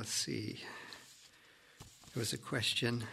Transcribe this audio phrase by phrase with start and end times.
[0.00, 0.56] let's see.
[2.14, 3.04] There was a question.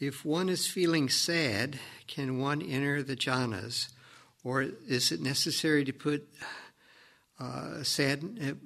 [0.00, 3.90] If one is feeling sad, can one enter the jhanas,
[4.42, 6.26] or is it necessary to put
[7.38, 8.56] uh, sad?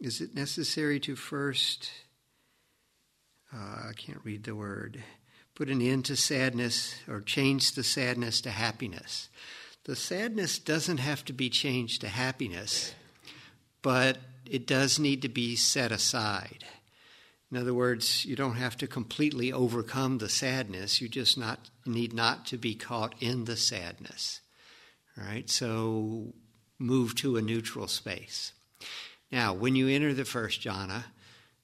[0.00, 1.90] Is it necessary to first?
[3.54, 5.04] Uh, I can't read the word.
[5.54, 9.28] Put an end to sadness or change the sadness to happiness.
[9.84, 12.94] The sadness doesn't have to be changed to happiness,
[13.82, 14.16] but
[14.50, 16.64] it does need to be set aside.
[17.50, 21.00] In other words, you don't have to completely overcome the sadness.
[21.00, 24.40] You just not need not to be caught in the sadness.
[25.16, 25.48] All right?
[25.48, 26.34] So
[26.78, 28.52] move to a neutral space.
[29.32, 31.04] Now, when you enter the first jhana,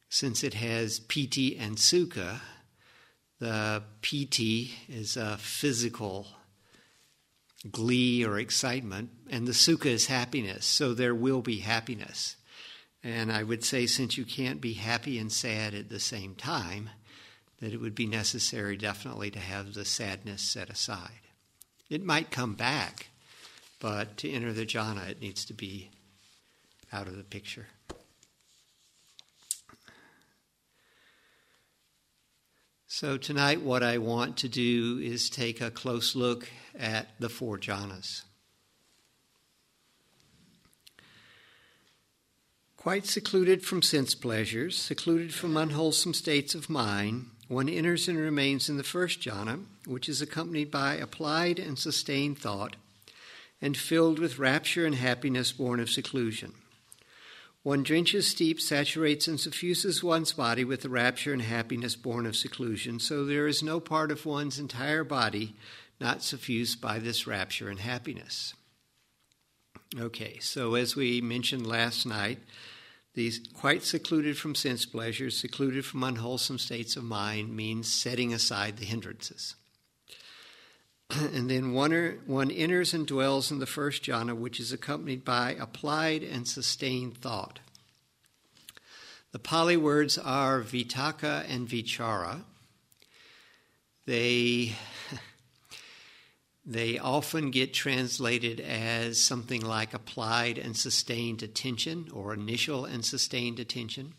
[0.08, 2.40] since it has piti and sukha,
[3.38, 6.28] the piti is a physical
[7.70, 12.36] glee or excitement, and the sukha is happiness, so there will be happiness.
[13.04, 16.88] And I would say, since you can't be happy and sad at the same time,
[17.60, 21.20] that it would be necessary definitely to have the sadness set aside.
[21.90, 23.08] It might come back,
[23.78, 25.90] but to enter the jhana, it needs to be
[26.94, 27.66] out of the picture.
[32.86, 36.48] So, tonight, what I want to do is take a close look
[36.78, 38.22] at the four jhanas.
[42.84, 48.68] Quite secluded from sense pleasures, secluded from unwholesome states of mind, one enters and remains
[48.68, 52.76] in the first jhana, which is accompanied by applied and sustained thought,
[53.58, 56.52] and filled with rapture and happiness born of seclusion.
[57.62, 62.36] One drenches, steeps, saturates, and suffuses one's body with the rapture and happiness born of
[62.36, 65.56] seclusion, so there is no part of one's entire body
[66.02, 68.52] not suffused by this rapture and happiness.
[69.98, 72.40] Okay, so as we mentioned last night,
[73.14, 78.76] these quite secluded from sense pleasures, secluded from unwholesome states of mind, means setting aside
[78.76, 79.54] the hindrances.
[81.10, 85.24] and then one, er, one enters and dwells in the first jhana, which is accompanied
[85.24, 87.60] by applied and sustained thought.
[89.32, 92.42] The Pali words are vitakka and vichara.
[94.06, 94.74] They,
[96.66, 103.60] they often get translated as something like applied and sustained attention or initial and sustained
[103.60, 104.14] attention.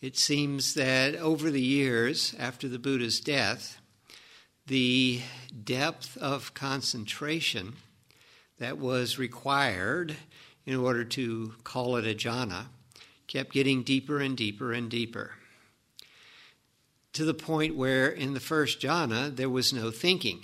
[0.00, 3.80] It seems that over the years after the Buddha's death,
[4.66, 5.20] the
[5.64, 7.76] depth of concentration
[8.58, 10.16] that was required
[10.66, 12.66] in order to call it a jhana
[13.26, 15.32] kept getting deeper and deeper and deeper.
[17.14, 20.42] To the point where in the first jhana there was no thinking.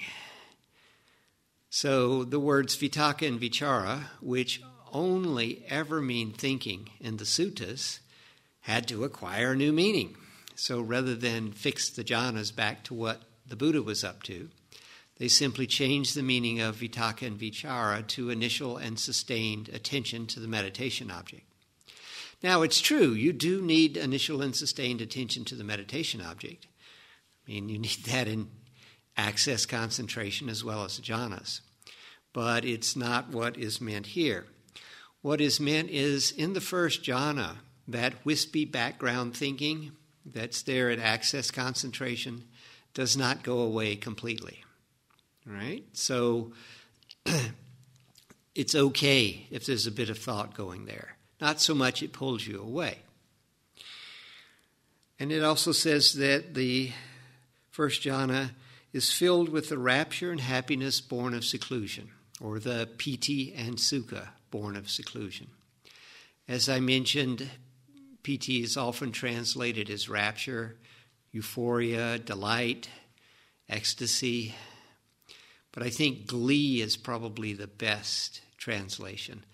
[1.77, 4.63] So the words vitakka and vichara, which
[4.95, 7.99] only ever mean thinking in the suttas,
[8.61, 10.17] had to acquire new meaning.
[10.55, 14.49] So rather than fix the jhanas back to what the Buddha was up to.
[15.19, 20.41] They simply changed the meaning of vitakka and vichara to initial and sustained attention to
[20.41, 21.45] the meditation object.
[22.43, 26.69] Now, it's true, you do need initial and sustained attention to the meditation object.
[27.47, 28.49] I mean, you need that in
[29.19, 31.61] access concentration as well as jhanas.
[32.37, 34.45] But it's not what is meant here.
[35.23, 37.57] What is meant is in the first jhana,
[37.89, 39.93] that wispy background thinking
[40.23, 42.45] that's there at access concentration
[42.93, 44.63] does not go away completely.
[45.47, 45.85] Right?
[45.95, 46.53] So
[48.55, 51.17] it's okay if there's a bit of thought going there.
[51.41, 52.99] Not so much it pulls you away.
[55.19, 56.93] And it also says that the
[57.71, 58.51] first jhana
[58.93, 62.11] is filled with the rapture and happiness born of seclusion,
[62.41, 65.49] or the piti and sukha born of seclusion.
[66.49, 67.49] As I mentioned,
[68.23, 70.77] piti is often translated as rapture,
[71.33, 72.89] euphoria, delight,
[73.69, 74.55] ecstasy.
[75.73, 79.45] But I think glee is probably the best translation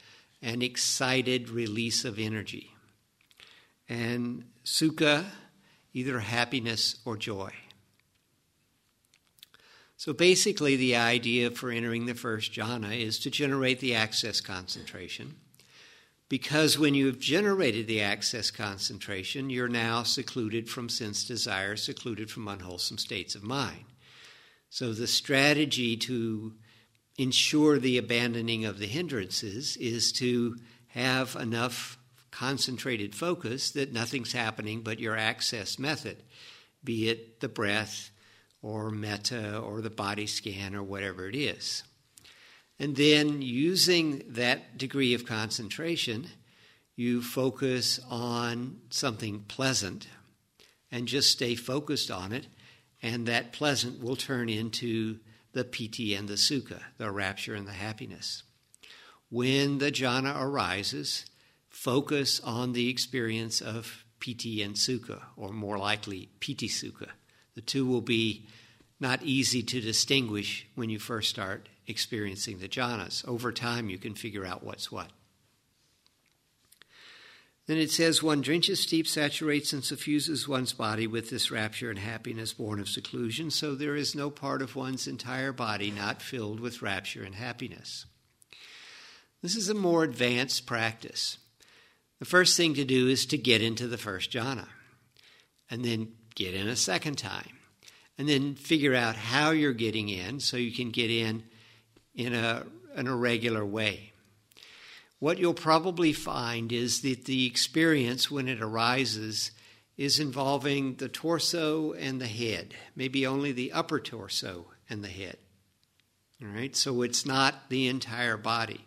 [0.43, 2.75] an excited release of energy.
[3.88, 5.25] And sukha,
[5.93, 7.52] either happiness or joy.
[10.02, 15.37] So basically, the idea for entering the first jhana is to generate the access concentration
[16.28, 22.32] because when you have generated the access concentration, you're now secluded from sense desire, secluded
[22.32, 23.84] from unwholesome states of mind.
[24.70, 26.54] So the strategy to
[27.16, 30.56] ensure the abandoning of the hindrances is to
[30.88, 31.96] have enough
[32.32, 36.25] concentrated focus that nothing's happening but your access method,
[36.82, 38.10] be it the breath
[38.62, 41.82] or metta or the body scan or whatever it is.
[42.79, 46.29] And then using that degree of concentration,
[46.97, 50.06] you focus on something pleasant
[50.91, 52.47] and just stay focused on it,
[53.03, 55.19] and that pleasant will turn into
[55.53, 58.43] the piti and the sukha, the rapture and the happiness.
[59.31, 61.26] When the jhana arises,
[61.70, 67.09] focus on the experience of piti and sukha, or more likely, piti sukha.
[67.54, 68.46] The two will be
[68.99, 73.26] not easy to distinguish when you first start experiencing the jhanas.
[73.26, 75.10] Over time, you can figure out what's what.
[77.66, 81.99] Then it says, one drenches, steeps, saturates, and suffuses one's body with this rapture and
[81.99, 86.58] happiness born of seclusion, so there is no part of one's entire body not filled
[86.58, 88.06] with rapture and happiness.
[89.43, 91.38] This is a more advanced practice.
[92.19, 94.69] The first thing to do is to get into the first jhana,
[95.70, 97.58] and then get in a second time,
[98.19, 101.44] and then figure out how you're getting in so you can get in
[102.14, 102.64] in a,
[102.96, 104.12] in a regular way
[105.23, 109.52] what you'll probably find is that the experience when it arises
[109.96, 115.37] is involving the torso and the head, maybe only the upper torso and the head.
[116.43, 118.85] All right, so it's not the entire body.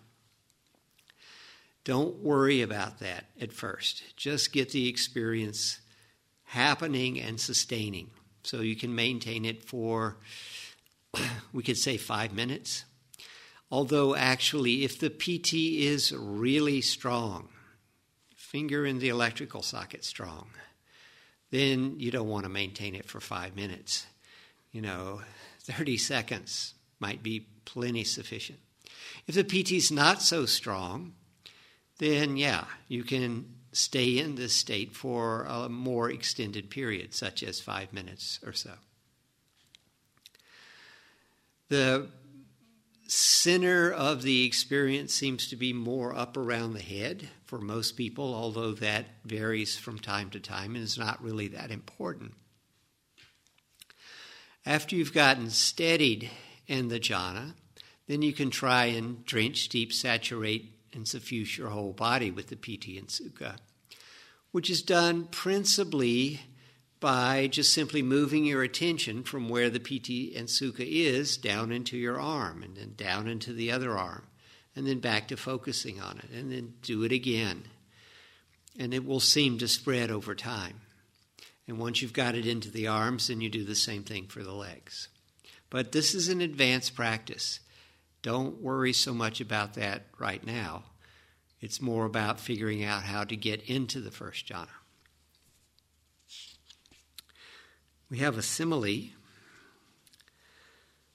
[1.85, 4.03] Don't worry about that at first.
[4.17, 5.79] Just get the experience
[6.55, 8.09] happening and sustaining
[8.43, 10.17] so you can maintain it for,
[11.53, 12.85] we could say, five minutes
[13.71, 17.49] Although, actually, if the piti is really strong,
[18.35, 20.49] finger in the electrical socket strong,
[21.49, 24.05] then you don't want to maintain it for five minutes.
[24.71, 25.21] You know,
[25.61, 28.59] 30 seconds might be plenty sufficient.
[29.27, 31.13] If the piti is not so strong,
[31.97, 37.59] then yeah, you can stay in this state for a more extended period, such as
[37.59, 38.71] five minutes or so.
[41.67, 42.07] The
[43.07, 48.33] center of the experience seems to be more up around the head for most people,
[48.33, 52.33] although that varies from time to time and is not really that important.
[54.65, 56.31] After you've gotten steadied
[56.65, 57.53] in the jhana,
[58.07, 62.55] then you can try and drench, deep, saturate, and suffuse your whole body with the
[62.55, 63.57] piti and sukha,
[64.51, 66.41] which is done principally
[66.99, 71.97] by just simply moving your attention from where the piti and sukha is down into
[71.97, 74.23] your arm and then down into the other arm
[74.75, 77.63] and then back to focusing on it and then do it again.
[78.77, 80.81] And it will seem to spread over time.
[81.67, 84.43] And once you've got it into the arms, then you do the same thing for
[84.43, 85.07] the legs.
[85.69, 87.59] But this is an advanced practice.
[88.25, 90.85] Don't worry so much about that right now.
[91.61, 94.65] It's more about figuring out how to get into the first jhana.
[98.09, 99.11] We have a simile.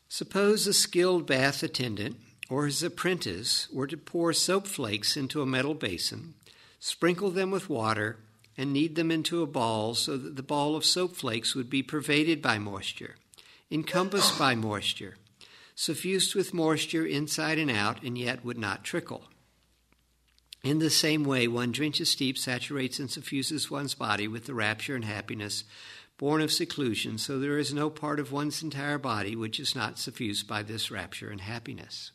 [0.09, 2.17] Suppose a skilled bath attendant
[2.49, 6.35] or his apprentice were to pour soap flakes into a metal basin,
[6.79, 8.19] sprinkle them with water,
[8.57, 11.83] and knead them into a ball so that the ball of soap flakes would be
[11.83, 13.17] pervaded by moisture,
[13.69, 15.17] encompassed by moisture,
[15.81, 19.23] suffused with moisture inside and out, and yet would not trickle.
[20.63, 24.95] In the same way, one drenches, steeps, saturates, and suffuses one's body with the rapture
[24.95, 25.65] and happiness
[26.19, 29.99] born of seclusion, so there is no part of one's entire body which is not
[29.99, 32.13] suffused by this rapture and happiness.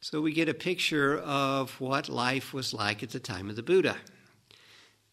[0.00, 3.62] So we get a picture of what life was like at the time of the
[3.62, 3.96] Buddha.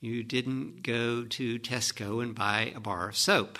[0.01, 3.59] You didn't go to Tesco and buy a bar of soap.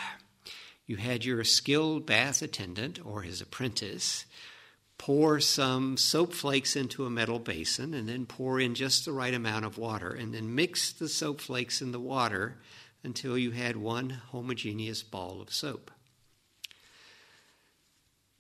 [0.85, 4.25] You had your skilled bath attendant or his apprentice
[4.97, 9.33] pour some soap flakes into a metal basin and then pour in just the right
[9.33, 12.57] amount of water and then mix the soap flakes in the water
[13.03, 15.91] until you had one homogeneous ball of soap.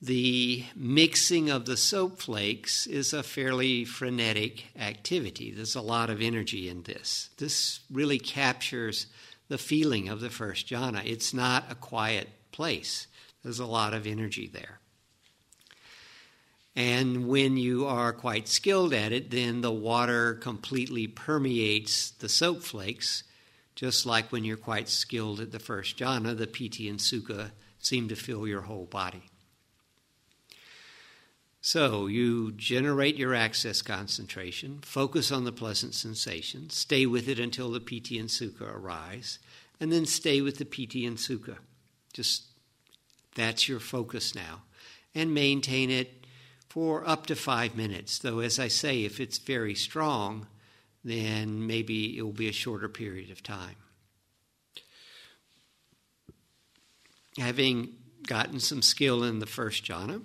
[0.01, 5.51] The mixing of the soap flakes is a fairly frenetic activity.
[5.51, 7.29] There's a lot of energy in this.
[7.37, 9.07] This really captures
[9.47, 11.05] the feeling of the first jhana.
[11.05, 13.07] It's not a quiet place,
[13.43, 14.79] there's a lot of energy there.
[16.75, 22.63] And when you are quite skilled at it, then the water completely permeates the soap
[22.63, 23.23] flakes
[23.75, 28.07] just like when you're quite skilled at the first jhana, the piti and sukha seem
[28.07, 29.23] to fill your whole body.
[31.65, 37.71] So you generate your access concentration, focus on the pleasant sensation, stay with it until
[37.71, 39.39] the piti and sukha arise,
[39.79, 41.57] and then stay with the piti and sukha.
[42.13, 42.43] Just
[43.33, 44.61] that's your focus now.
[45.15, 46.27] And maintain it
[46.69, 48.19] for up to five minutes.
[48.19, 50.45] Though, as I say, if it's very strong,
[51.03, 53.77] then maybe it will be a shorter period of time.
[57.39, 57.95] Having
[58.27, 60.21] gotten some skill in the first jhana,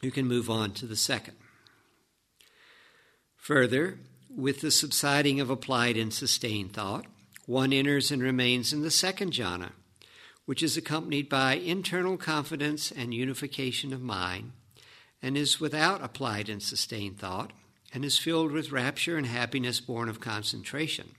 [0.00, 1.34] you can move on to the second.
[3.36, 7.06] Further, with the subsiding of applied and sustained thought,
[7.46, 9.70] one enters and remains in the second jhana,
[10.44, 14.52] which is accompanied by internal confidence and unification of mind,
[15.22, 17.52] and is without applied and sustained thought,
[17.92, 21.12] and is filled with rapture and happiness born of concentration.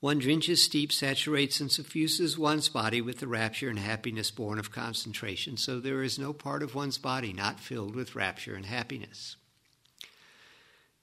[0.00, 4.70] One drenches, steeps, saturates, and suffuses one's body with the rapture and happiness born of
[4.70, 9.36] concentration, so there is no part of one's body not filled with rapture and happiness.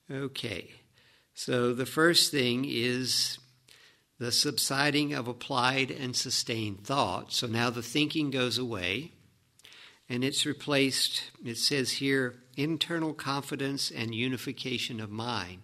[0.09, 0.71] Okay,
[1.33, 3.37] so the first thing is
[4.17, 7.33] the subsiding of applied and sustained thought.
[7.33, 9.11] So now the thinking goes away,
[10.07, 15.63] and it's replaced, it says here, internal confidence and unification of mind.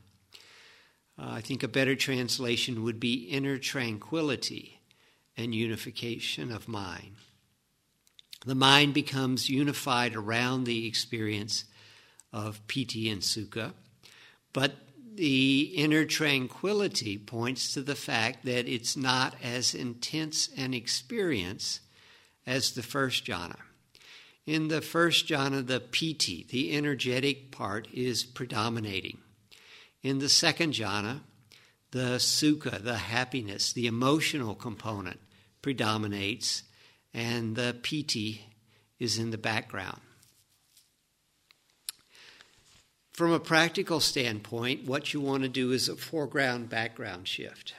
[1.22, 4.82] Uh, I think a better translation would be inner tranquility
[5.38, 7.16] and unification of mind.
[8.46, 11.66] The mind becomes unified around the experience
[12.34, 13.74] of piti and sukha,
[14.51, 14.74] but
[15.13, 21.82] the inner tranquility points to the fact that it's not as intense an experience
[22.48, 23.58] as the first jhana.
[24.48, 29.20] In the first jhana, the piti, the energetic part, is predominating.
[30.03, 31.22] In the second jhana,
[31.91, 35.20] the sukha, the happiness, the emotional component
[35.62, 36.63] predominates,
[37.13, 38.46] and the piti
[39.00, 40.00] is in the background.
[43.12, 47.75] From a practical standpoint, what you want to do is a foreground background shift.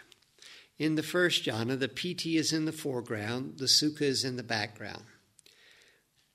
[0.79, 4.43] In the first jhana, the piti is in the foreground, the sukha is in the
[4.43, 5.05] background.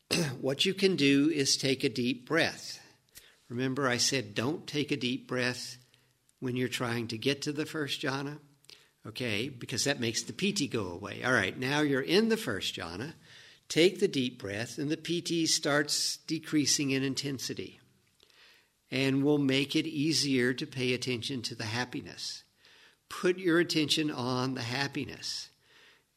[0.42, 2.80] what you can do is take a deep breath.
[3.50, 5.78] Remember, I said don't take a deep breath
[6.40, 8.40] when you're trying to get to the first jhana?
[9.06, 11.24] Okay, because that makes the piti go away.
[11.24, 13.14] All right, now you're in the first jhana.
[13.70, 17.80] Take the deep breath, and the piti starts decreasing in intensity.
[18.92, 22.44] And will make it easier to pay attention to the happiness.
[23.10, 25.50] Put your attention on the happiness.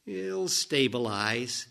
[0.05, 1.67] It'll stabilize,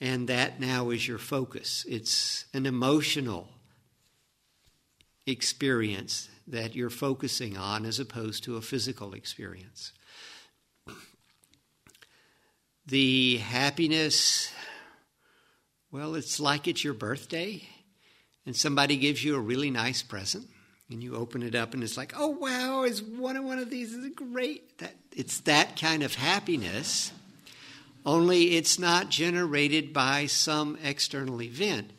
[0.00, 1.84] and that now is your focus.
[1.88, 3.48] It's an emotional
[5.30, 9.92] experience that you're focusing on as opposed to a physical experience.
[12.86, 14.52] The happiness,
[15.92, 17.62] well, it's like it's your birthday
[18.44, 20.46] and somebody gives you a really nice present
[20.90, 23.70] and you open it up and it's like, oh wow, is one of one of
[23.70, 24.78] these is great.
[24.78, 27.12] That it's that kind of happiness.
[28.04, 31.92] Only it's not generated by some external event.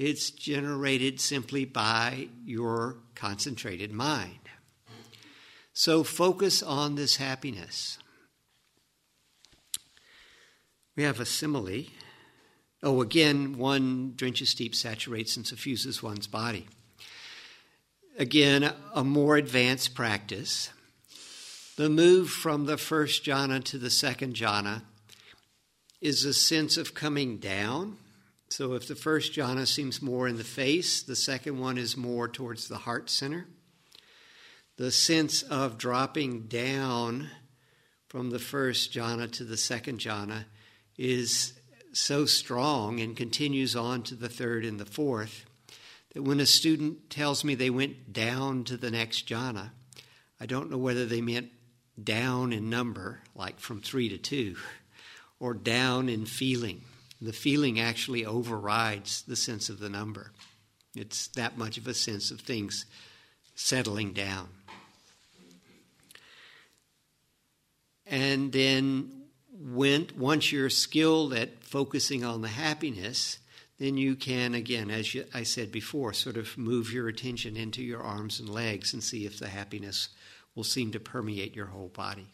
[0.00, 4.48] It's generated simply by your concentrated mind.
[5.74, 7.98] So focus on this happiness.
[10.96, 11.84] We have a simile.
[12.82, 16.66] Oh, again, one drenches, steeps, saturates, and suffuses one's body.
[18.18, 20.70] Again, a more advanced practice.
[21.76, 24.80] The move from the first jhana to the second jhana
[26.00, 27.98] is a sense of coming down
[28.50, 32.26] so if the first jhana seems more in the face, the second one is more
[32.26, 33.46] towards the heart center.
[34.76, 37.30] The sense of dropping down
[38.08, 40.46] from the first jhana to the second jhana
[40.98, 41.52] is
[41.92, 45.44] so strong and continues on to the third and the fourth
[46.12, 49.70] that when a student tells me they went down to the next jhana,
[50.40, 51.50] I don't know whether they meant
[52.02, 54.56] down in number, like from three to two,
[55.38, 56.82] or down in feeling
[57.20, 60.32] the feeling actually overrides the sense of the number.
[60.94, 62.86] It's that much of a sense of things
[63.54, 64.48] settling down.
[68.06, 69.12] And then
[69.52, 73.38] when, once you're skilled at focusing on the happiness,
[73.78, 77.82] then you can, again, as you, I said before, sort of move your attention into
[77.82, 80.08] your arms and legs and see if the happiness
[80.54, 82.26] will seem to permeate your whole body.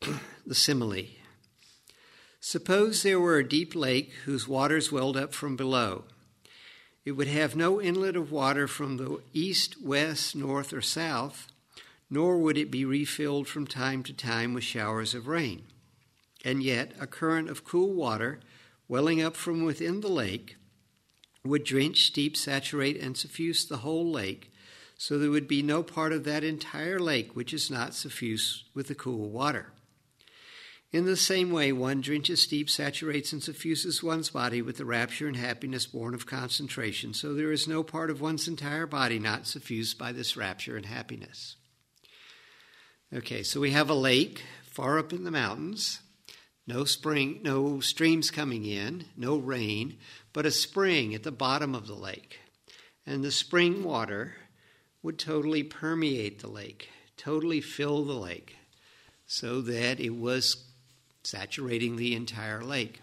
[0.46, 1.21] the simile.
[2.44, 6.06] Suppose there were a deep lake whose waters welled up from below.
[7.04, 11.46] It would have no inlet of water from the east, west, north, or south,
[12.10, 15.62] nor would it be refilled from time to time with showers of rain.
[16.44, 18.40] And yet, a current of cool water,
[18.88, 20.56] welling up from within the lake,
[21.44, 24.52] would drench, steep, saturate, and suffuse the whole lake,
[24.98, 28.88] so there would be no part of that entire lake which is not suffused with
[28.88, 29.72] the cool water.
[30.92, 35.26] In the same way, one drenches, steeps, saturates, and suffuses one's body with the rapture
[35.26, 39.46] and happiness born of concentration, so there is no part of one's entire body not
[39.46, 41.56] suffused by this rapture and happiness.
[43.10, 46.00] Okay, so we have a lake far up in the mountains,
[46.66, 49.96] no spring, no streams coming in, no rain,
[50.34, 52.38] but a spring at the bottom of the lake.
[53.06, 54.34] and the spring water
[55.02, 58.56] would totally permeate the lake, totally fill the lake,
[59.26, 60.71] so that it was
[61.24, 63.00] saturating the entire lake.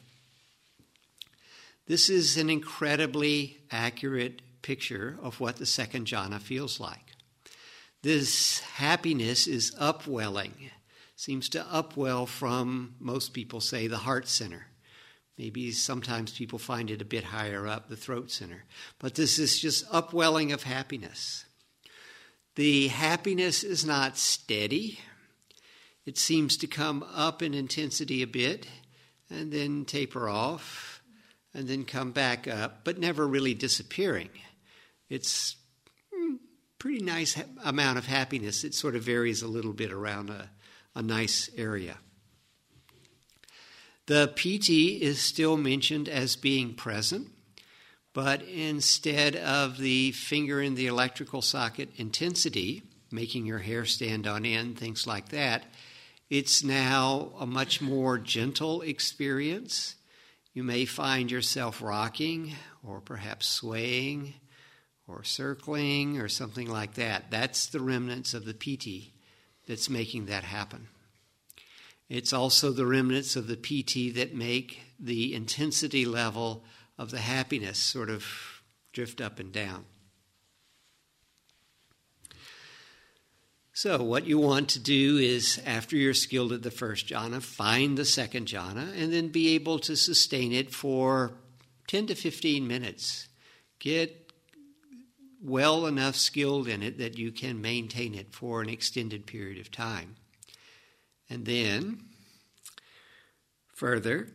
[1.88, 7.16] This is an incredibly accurate picture of what the second jhana feels like.
[8.02, 10.54] This happiness is upwelling,
[11.16, 14.68] seems to upwell from, most people say, the heart center.
[15.38, 18.66] Maybe sometimes people find it a bit higher up, the throat center.
[19.00, 21.46] But this is just upwelling of happiness.
[22.56, 25.00] The happiness is not steady.
[26.10, 28.66] It seems to come up in intensity a bit
[29.30, 31.04] and then taper off
[31.54, 34.32] and then come back up, but never really disappearing.
[35.08, 35.56] It's
[36.12, 36.38] hmm,
[36.80, 38.64] pretty nice ha- amount of happiness.
[38.64, 40.50] It sort of varies a little bit around a,
[40.96, 41.98] a nice area.
[44.08, 47.28] The piti is still mentioned as being present,
[48.14, 54.44] but instead of the finger in the electrical socket intensity, making your hair stand on
[54.44, 55.66] end, things like that,
[56.30, 59.96] it's now a much more gentle experience.
[60.54, 64.36] You may find yourself rocking or perhaps swaying
[65.08, 67.32] or circling or something like that.
[67.32, 69.14] That's the remnants of the piti
[69.68, 70.88] that's making that happen.
[72.10, 76.64] It's also the remnants of the piti that make the intensity level
[76.98, 78.26] of the happiness sort of
[78.94, 79.86] drift up and down.
[83.82, 87.98] So, what you want to do is, after you're skilled at the first jhana, find
[87.98, 91.32] the second jhana and then be able to sustain it for
[91.88, 93.30] 10 to 15 minutes.
[93.80, 94.34] Get
[95.42, 99.72] well enough skilled in it that you can maintain it for an extended period of
[99.72, 100.18] time.
[101.30, 102.04] And then,
[103.74, 104.28] further,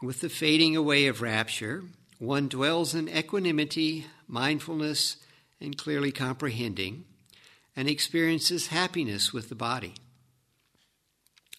[0.00, 1.84] with the fading away of rapture,
[2.18, 5.18] one dwells in equanimity, mindfulness,
[5.60, 7.04] and clearly comprehending
[7.76, 9.94] and experiences happiness with the body.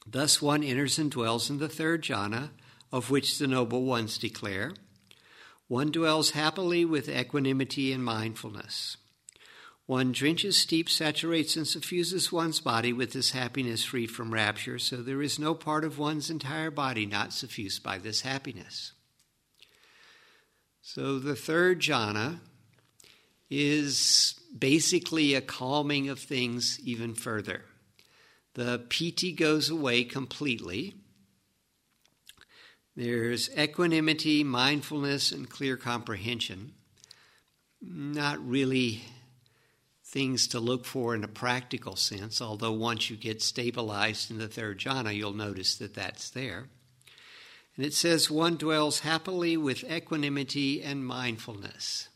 [0.06, 2.50] Thus, one enters and dwells in the third jhana,
[2.92, 4.74] of which the noble ones declare.
[5.68, 8.98] One dwells happily with equanimity and mindfulness.
[9.86, 14.98] One drenches, steeps, saturates, and suffuses one's body with this happiness free from rapture, so
[14.98, 18.94] there is no part of one's entire body not suffused by this happiness.
[20.82, 22.40] So the third jhana
[23.50, 27.64] is basically a calming of things even further.
[28.54, 30.96] The piti goes away completely.
[32.96, 36.74] There's equanimity, mindfulness, and clear comprehension.
[37.82, 39.04] Not really
[40.04, 44.48] things to look for in a practical sense, although once you get stabilized in the
[44.48, 46.70] third jhana, you'll notice that that's there.
[47.76, 52.10] And it says, one dwells happily with equanimity and mindfulness.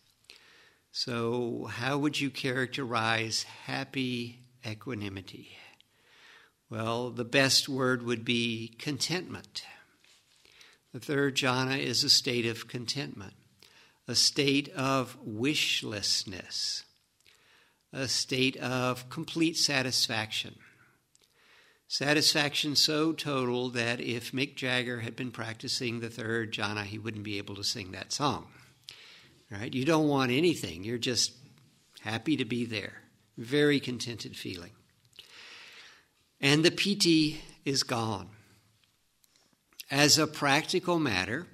[0.94, 5.58] So, how would you characterize happy equanimity?
[6.70, 9.64] Well, the best word would be contentment.
[10.94, 13.34] The third jhana is a state of contentment,
[14.06, 16.84] a state of wishlessness,
[17.94, 20.56] a state of complete satisfaction.
[21.88, 27.24] Satisfaction so total that if Mick Jagger had been practicing the third jhana, he wouldn't
[27.24, 28.48] be able to sing that song.
[29.52, 29.74] Right?
[29.74, 30.84] You don't want anything.
[30.84, 31.34] You're just
[32.02, 32.94] happy to be there.
[33.38, 34.72] Very contented feeling.
[36.40, 38.30] And the piti is gone.
[39.92, 41.48] As a practical matter,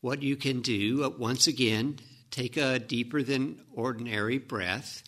[0.00, 1.98] what you can do, uh, once again,
[2.30, 5.02] take a deeper than ordinary breath,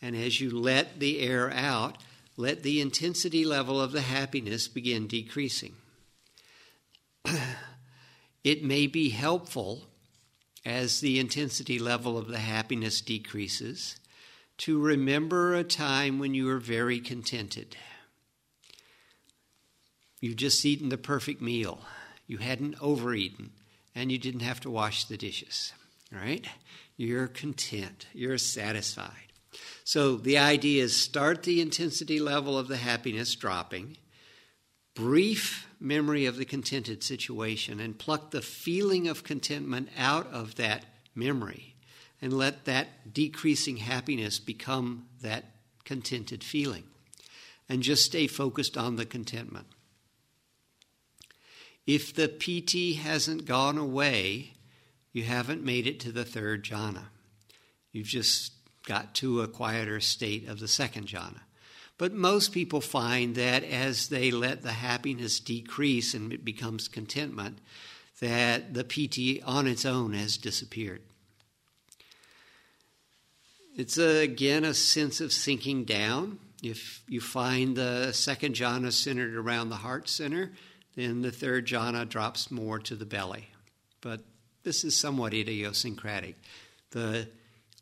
[0.00, 1.98] and as you let the air out,
[2.36, 5.74] let the intensity level of the happiness begin decreasing.
[8.44, 9.88] it may be helpful
[10.66, 14.00] as the intensity level of the happiness decreases,
[14.58, 17.76] to remember a time when you were very contented.
[20.20, 21.82] You've just eaten the perfect meal.
[22.26, 23.52] You hadn't overeaten,
[23.94, 25.72] and you didn't have to wash the dishes.
[26.10, 26.46] Right?
[26.96, 28.06] You're content.
[28.12, 29.12] You're satisfied.
[29.84, 33.98] So the idea is start the intensity level of the happiness dropping,
[34.94, 40.84] brief memory of the contented situation and pluck the feeling of contentment out of that
[41.14, 41.74] memory
[42.20, 45.44] and let that decreasing happiness become that
[45.84, 46.84] contented feeling.
[47.68, 49.66] And just stay focused on the contentment.
[51.84, 54.54] If the piti hasn't gone away,
[55.12, 57.06] you haven't made it to the third jhana.
[57.90, 58.52] You've just
[58.86, 61.40] got to a quieter state of the second jhana.
[61.98, 67.58] But most people find that as they let the happiness decrease and it becomes contentment,
[68.20, 71.02] that the piti on its own has disappeared.
[73.76, 76.38] It's a, again a sense of sinking down.
[76.62, 80.52] If you find the second jhana centered around the heart center,
[80.94, 83.48] then the third jhana drops more to the belly.
[84.00, 84.20] But
[84.62, 86.36] this is somewhat idiosyncratic.
[86.90, 87.28] The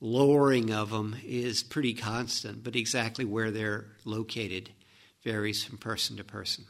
[0.05, 4.69] lowering of them is pretty constant, but exactly where they're located
[5.23, 6.67] varies from person to person.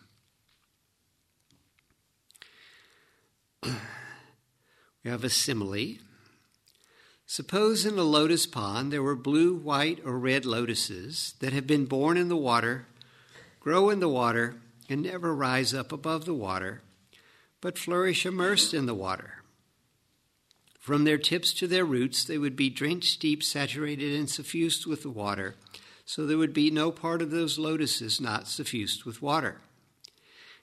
[3.65, 3.73] we
[5.11, 5.97] have a simile.
[7.27, 11.87] Suppose in a lotus pond there were blue, white, or red lotuses that have been
[11.87, 12.87] born in the water,
[13.59, 14.55] grow in the water,
[14.89, 16.83] and never rise up above the water,
[17.61, 19.34] but flourish immersed in the water.
[20.85, 25.03] From their tips to their roots, they would be drenched deep, saturated, and suffused with
[25.03, 25.55] the water,
[26.05, 29.63] so there would be no part of those lotuses not suffused with water.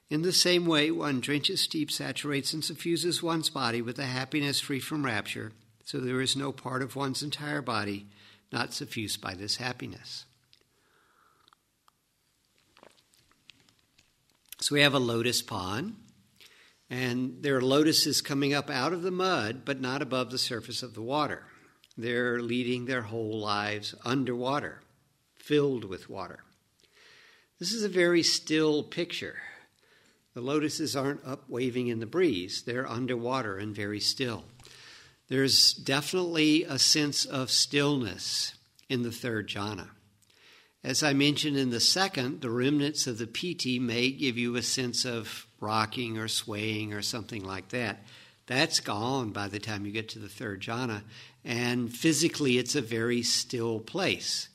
[0.08, 4.60] In the same way, one drenches deep, saturates, and suffuses one's body with a happiness
[4.60, 5.50] free from rapture
[5.84, 8.06] so there is no part of one's entire body
[8.52, 10.24] not suffused by this happiness.
[14.60, 15.96] So we have a lotus pond,
[16.92, 20.82] and there are lotuses coming up out of the mud, but not above the surface
[20.82, 21.46] of the water.
[21.96, 24.82] They're leading their whole lives underwater,
[25.34, 26.40] filled with water.
[27.58, 29.36] This is a very still picture.
[30.34, 34.44] The lotuses aren't up waving in the breeze, they're underwater and very still.
[35.28, 38.52] There's definitely a sense of stillness
[38.90, 39.88] in the third jhana.
[40.84, 44.62] As I mentioned in the second, the remnants of the piti may give you a
[44.62, 48.04] sense of rocking or swaying or something like that.
[48.46, 51.02] That's gone by the time you get to the third jhana,
[51.44, 54.48] and physically it's a very still place.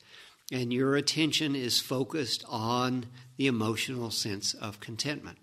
[0.52, 5.38] And your attention is focused on the emotional sense of contentment.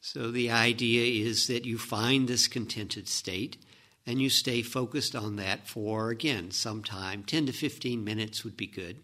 [0.00, 3.58] So the idea is that you find this contented state
[4.06, 7.22] and you stay focused on that for, again, some time.
[7.22, 8.96] 10 to 15 minutes would be good.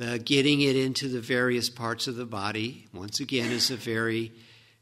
[0.00, 4.32] The getting it into the various parts of the body, once again, is a very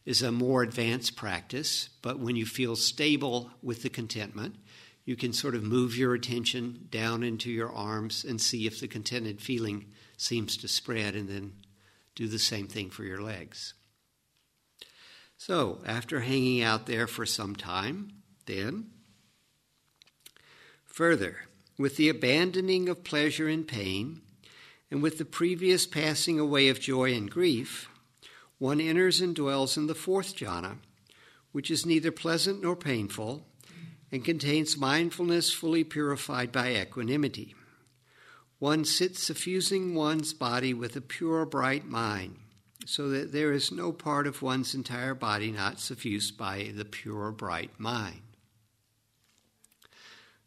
[0.06, 4.54] is a more advanced practice, but when you feel stable with the contentment,
[5.04, 8.86] you can sort of move your attention down into your arms and see if the
[8.86, 11.52] contented feeling seems to spread, and then
[12.14, 13.74] do the same thing for your legs.
[15.36, 18.12] So, after hanging out there for some time,
[18.46, 18.90] then,
[20.84, 24.22] further, with the abandoning of pleasure and pain,
[24.90, 27.88] and with the previous passing away of joy and grief,
[28.58, 30.78] one enters and dwells in the fourth jhana,
[31.52, 33.46] which is neither pleasant nor painful,
[34.10, 37.54] and contains mindfulness fully purified by equanimity.
[38.58, 42.36] One sits suffusing one's body with a pure, bright mind
[42.88, 47.30] so that there is no part of one's entire body not suffused by the pure,
[47.30, 48.22] bright mind.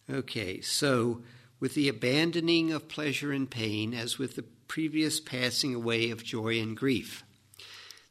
[0.10, 1.22] Okay, so
[1.62, 6.60] with the abandoning of pleasure and pain, as with the previous passing away of joy
[6.60, 7.24] and grief.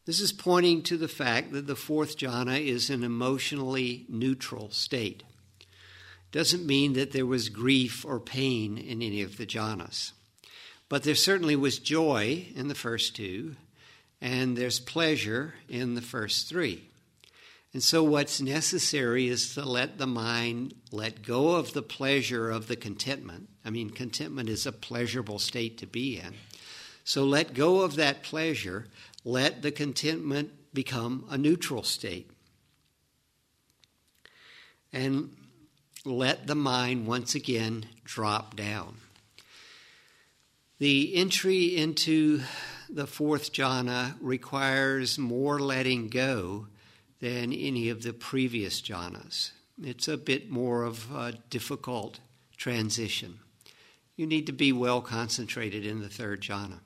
[0.07, 5.25] This is pointing to the fact that the fourth jhana is an emotionally neutral state.
[6.33, 10.13] Doesn't mean that there was grief or pain in any of the jhanas.
[10.89, 13.57] But there certainly was joy in the first two,
[14.21, 16.90] and there's pleasure in the first three.
[17.73, 22.67] And so, what's necessary is to let the mind let go of the pleasure of
[22.67, 23.49] the contentment.
[23.65, 26.35] I mean, contentment is a pleasurable state to be in.
[27.05, 28.89] So, let go of that pleasure,
[29.25, 32.31] let the contentment become a neutral state.
[34.93, 35.37] And
[36.05, 38.97] let the mind once again drop down.
[40.81, 42.41] The entry into
[42.89, 46.67] the fourth jhana requires more letting go
[47.21, 49.53] than any of the previous jhanas.
[49.83, 52.21] It's a bit more of a difficult
[52.57, 53.41] transition.
[54.17, 56.81] You need to be well concentrated in the third jhana.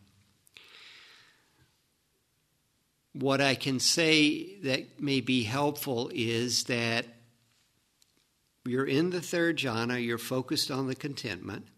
[3.13, 7.07] What I can say that may be helpful is that
[8.65, 11.69] you're in the third jhana, you're focused on the contentment,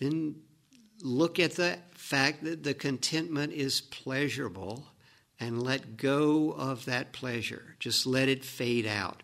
[0.00, 0.36] then
[1.02, 4.86] look at the fact that the contentment is pleasurable
[5.40, 7.76] and let go of that pleasure.
[7.78, 9.22] Just let it fade out.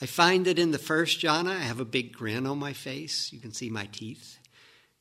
[0.00, 3.32] I find that in the first jhana, I have a big grin on my face.
[3.32, 4.38] You can see my teeth.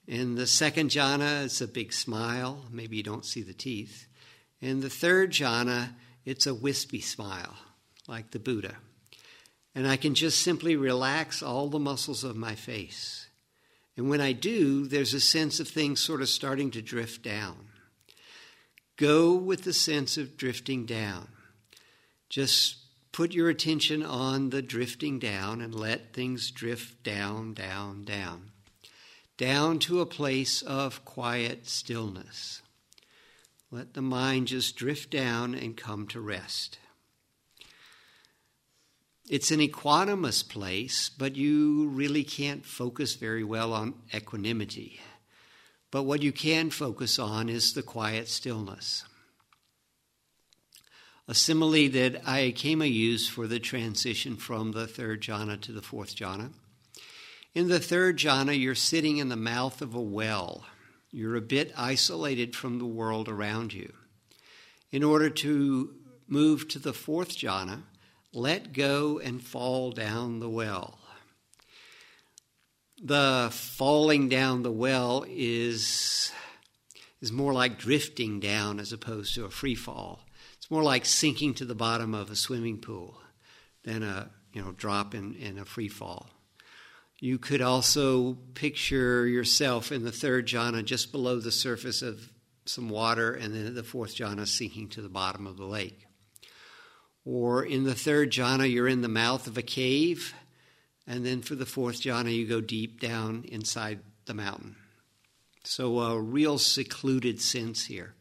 [0.07, 2.65] In the second jhana, it's a big smile.
[2.71, 4.07] Maybe you don't see the teeth.
[4.61, 7.55] In the third jhana, it's a wispy smile,
[8.07, 8.77] like the Buddha.
[9.73, 13.27] And I can just simply relax all the muscles of my face.
[13.97, 17.67] And when I do, there's a sense of things sort of starting to drift down.
[18.97, 21.27] Go with the sense of drifting down.
[22.29, 22.77] Just
[23.11, 28.51] put your attention on the drifting down and let things drift down, down, down,
[29.37, 32.61] down to a place of quiet stillness.
[33.71, 36.79] Let the mind just drift down and come to rest.
[39.27, 45.01] It's an equanimous place, but you really can't focus very well on equanimity.
[45.95, 49.05] But what you can focus on is the quiet stillness.
[51.25, 55.81] A simile that Ayya Khema used for the transition from the third jhana to the
[55.81, 56.51] fourth jhana.
[57.53, 60.65] In the third jhana, you're sitting in the mouth of a well.
[61.11, 63.93] You're a bit isolated from the world around you.
[64.91, 65.95] In order to
[66.27, 67.83] move to the fourth jhana,
[68.33, 70.99] let go and fall down the well.
[73.01, 76.31] The falling down the well is,
[77.21, 80.25] is more like drifting down as opposed to a free fall.
[80.55, 83.19] It's more like sinking to the bottom of a swimming pool
[83.83, 86.29] than a you know drop in, in a free fall.
[87.19, 92.29] You could also picture yourself in the third jhana just below the surface of
[92.65, 96.07] some water, and then the fourth jhana sinking to the bottom of the lake.
[97.23, 100.33] Or in the third jhana, you're in the mouth of a cave.
[101.07, 104.75] And then for the fourth jhana, you go deep down inside the mountain.
[105.63, 108.13] So a real secluded sense here.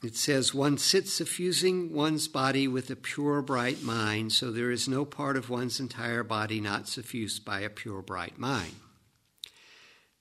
[0.00, 4.86] It says, one sits suffusing one's body with a pure, bright mind, so there is
[4.86, 8.76] no part of one's entire body not suffused by a pure, bright mind.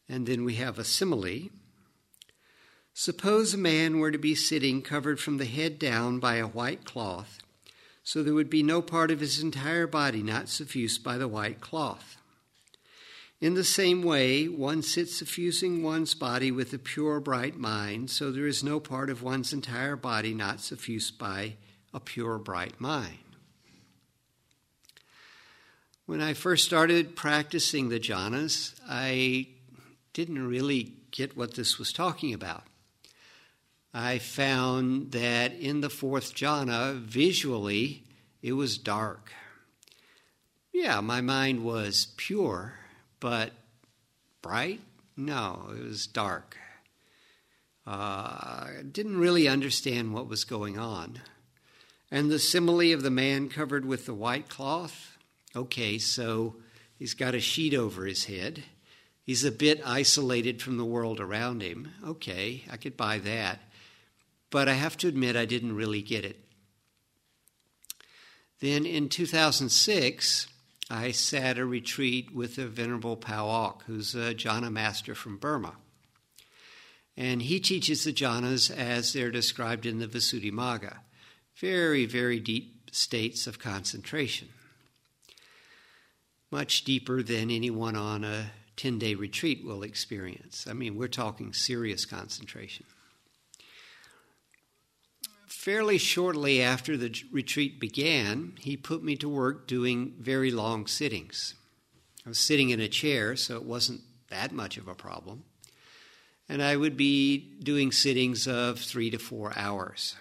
[0.09, 1.49] And then we have a simile
[2.99, 6.83] Suppose a man were to be sitting covered from the head down by a white
[6.83, 7.37] cloth,
[8.03, 11.61] so there would be no part of his entire body not suffused by the white
[11.61, 12.17] cloth.
[13.39, 18.31] In the same way, one sits suffusing one's body with a pure, bright mind, so
[18.31, 21.53] there is no part of one's entire body not suffused by
[21.93, 23.19] a pure, bright mind.
[26.07, 29.49] When I first started practicing the jhanas, I
[30.13, 32.63] didn't really get what this was talking about.
[33.93, 38.03] I found that in the fourth jhana, visually,
[38.41, 39.31] it was dark.
[40.73, 42.75] Yeah, my mind was pure,
[43.19, 43.53] but
[44.41, 44.81] bright?
[45.15, 46.57] No, it was dark.
[47.85, 51.21] Uh, didn't really understand what was going on.
[52.11, 55.17] And the simile of the man covered with the white cloth?
[55.55, 56.57] Okay, so
[56.99, 58.63] he's got a sheet over his head.
[59.23, 61.91] He's a bit isolated from the world around him.
[62.05, 63.59] Okay, I could buy that
[64.49, 66.43] but I have to admit I didn't really get it.
[68.59, 70.47] Then in 2006,
[70.89, 75.75] I sat a retreat with the Venerable Pa Auk, who's a jhana master from Burma.
[77.15, 80.97] And he teaches the jhanas as they're described in the Visuddhimagga
[81.55, 84.49] very, very deep states of concentration.
[86.51, 90.67] Much deeper than anyone on a 10 day retreat will experience.
[90.69, 92.85] I mean, we're talking serious concentration
[95.67, 101.55] fairly shortly after the retreat began, he put me to work doing very long sittings.
[102.25, 103.99] I was sitting in a chair, so it wasn't
[104.29, 105.43] that much of a problem.
[106.47, 110.15] And I would be doing sittings of three to four hours.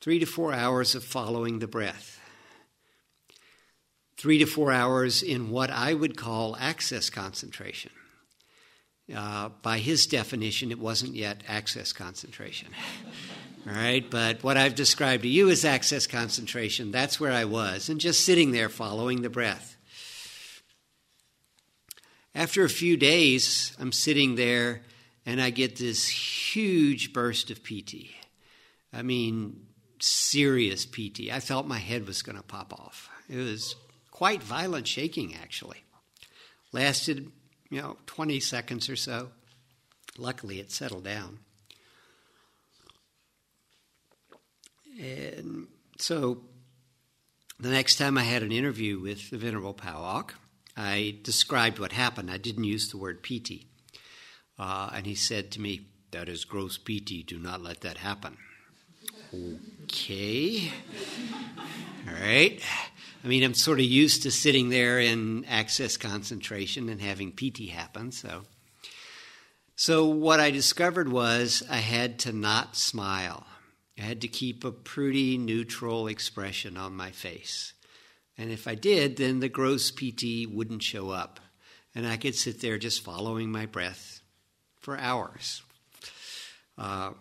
[0.00, 2.18] Three to four hours of following the breath.
[4.16, 7.92] Three to four hours in what I would call access concentration.
[9.14, 12.70] Uh, by his definition, it wasn't yet access concentration.
[13.64, 17.88] All right, but what I've described to you is access concentration, that's where I was,
[17.88, 19.76] and just sitting there following the breath.
[22.34, 24.82] After a few days, I'm sitting there
[25.24, 28.16] and I get this huge burst of piti.
[28.92, 29.66] I mean,
[30.00, 31.30] serious piti.
[31.30, 33.08] I felt my head was going to pop off.
[33.28, 33.76] It was
[34.10, 35.84] quite violent shaking, actually.
[36.72, 37.30] Lasted,
[37.70, 39.28] you know, 20 seconds or so.
[40.18, 41.38] Luckily, it settled down.
[45.00, 46.42] And so
[47.58, 50.34] the next time I had an interview with the Venerable Pa Auk,
[50.76, 52.30] I described what happened.
[52.30, 53.68] I didn't use the word piti.
[54.58, 57.22] Uh, and he said to me, That is gross piti.
[57.22, 58.36] Do not let that happen.
[59.84, 60.70] Okay.
[62.08, 62.60] All right.
[63.24, 67.66] I mean, I'm sort of used to sitting there in access concentration and having piti
[67.66, 68.10] happen.
[68.10, 68.42] So,
[69.76, 73.46] so what I discovered was I had to not smile.
[74.02, 77.72] I had to keep a pretty neutral expression on my face.
[78.36, 81.38] And if I did, then the gross piti wouldn't show up.
[81.94, 84.20] And I could sit there just following my breath
[84.80, 85.62] for hours.
[86.76, 87.12] Uh,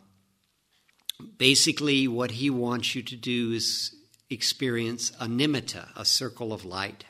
[1.38, 3.94] basically, what he wants you to do is
[4.32, 7.06] experience a nimitta, a circle of light.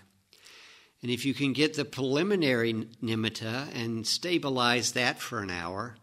[1.01, 5.95] And if you can get the preliminary nimitta and stabilize that for an hour,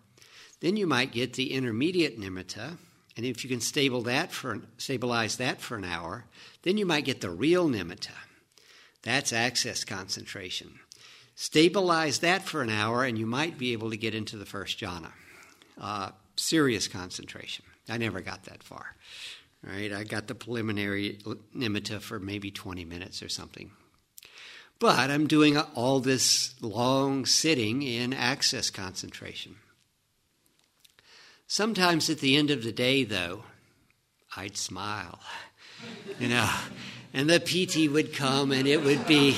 [0.60, 2.78] then you might get the intermediate nimitta.
[3.18, 6.26] And if you can stable that for, stabilize that for an hour,
[6.62, 8.12] then you might get the real nimitta.
[9.02, 10.78] That's access concentration.
[11.34, 14.78] Stabilize that for an hour, and you might be able to get into the first
[14.78, 15.10] jhana.
[15.80, 17.64] Uh, serious concentration.
[17.88, 18.94] I never got that far.
[19.64, 19.92] Right?
[19.92, 21.18] I got the preliminary
[21.56, 23.72] nimitta for maybe 20 minutes or something.
[24.78, 29.56] But I'm doing all this long sitting in access concentration.
[31.50, 33.42] Sometimes at the end of the day, though,
[34.36, 35.18] I'd smile,
[36.20, 36.48] you know,
[37.14, 39.34] and the piti would come and it would be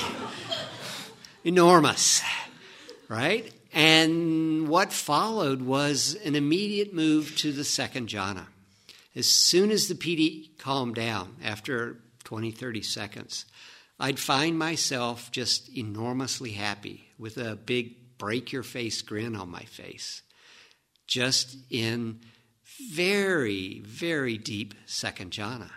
[1.44, 2.20] enormous,
[3.08, 3.52] right?
[3.72, 8.46] And what followed was an immediate move to the second jhana.
[9.14, 13.44] As soon as the piti calmed down, after 20, 30 seconds,
[14.00, 19.62] I'd find myself just enormously happy with a big break your face grin on my
[19.62, 20.22] face,
[21.10, 22.20] just in
[22.92, 25.70] very, very deep second jhana.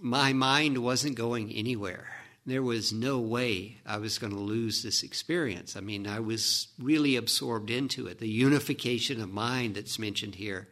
[0.00, 2.08] My mind wasn't going anywhere.
[2.44, 5.76] There was no way I was going to lose this experience.
[5.76, 8.18] I mean, I was really absorbed into it.
[8.18, 10.68] The unification of mind that's mentioned here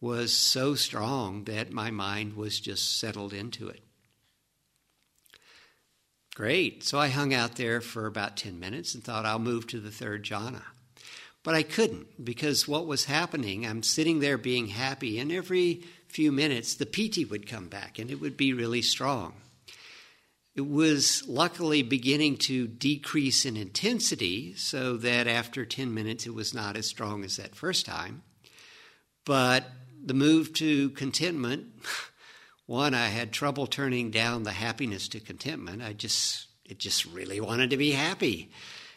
[0.00, 3.80] was so strong that my mind was just settled into it.
[6.34, 6.82] Great.
[6.82, 9.92] So I hung out there for about 10 minutes and thought I'll move to the
[9.92, 10.62] third jhana.
[11.44, 16.32] But I couldn't because what was happening, I'm sitting there being happy, and every few
[16.32, 19.34] minutes the piti would come back and it would be really strong.
[20.54, 26.54] It was luckily beginning to decrease in intensity so that after 10 minutes it was
[26.54, 28.22] not as strong as that first time.
[29.24, 29.64] But
[30.02, 31.66] the move to contentment
[32.66, 35.82] one, I had trouble turning down the happiness to contentment.
[35.82, 38.50] I just, it just really wanted to be happy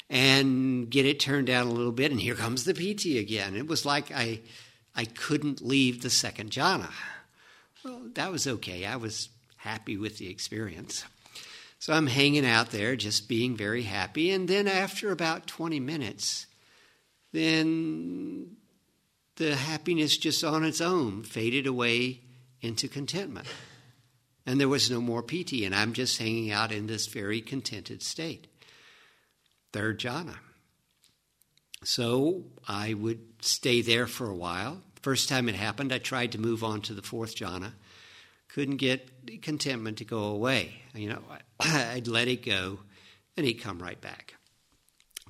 [0.10, 2.12] and get it turned down a little bit.
[2.12, 3.56] And here comes the piti again.
[3.56, 4.42] It was like I,
[4.96, 6.92] I couldn't leave the second jhana.
[7.84, 8.86] Well, that was okay.
[8.86, 11.04] I was happy with the experience.
[11.80, 14.32] So I'm hanging out there, just being very happy.
[14.32, 16.48] And then after about 20 minutes,
[17.32, 18.58] then
[19.36, 22.22] the happiness just on its own faded away
[22.62, 23.48] into contentment.
[24.46, 28.02] And there was no more piti, and I'm just hanging out in this very contented
[28.02, 28.48] state.
[29.78, 30.38] Third jhana.
[31.84, 34.82] So I would stay there for a while.
[35.04, 37.74] First time it happened, I tried to move on to the fourth jhana.
[38.48, 40.82] Couldn't get contentment to go away.
[40.96, 41.22] You know,
[41.60, 42.80] I'd let it go,
[43.38, 44.34] and he'd come right back.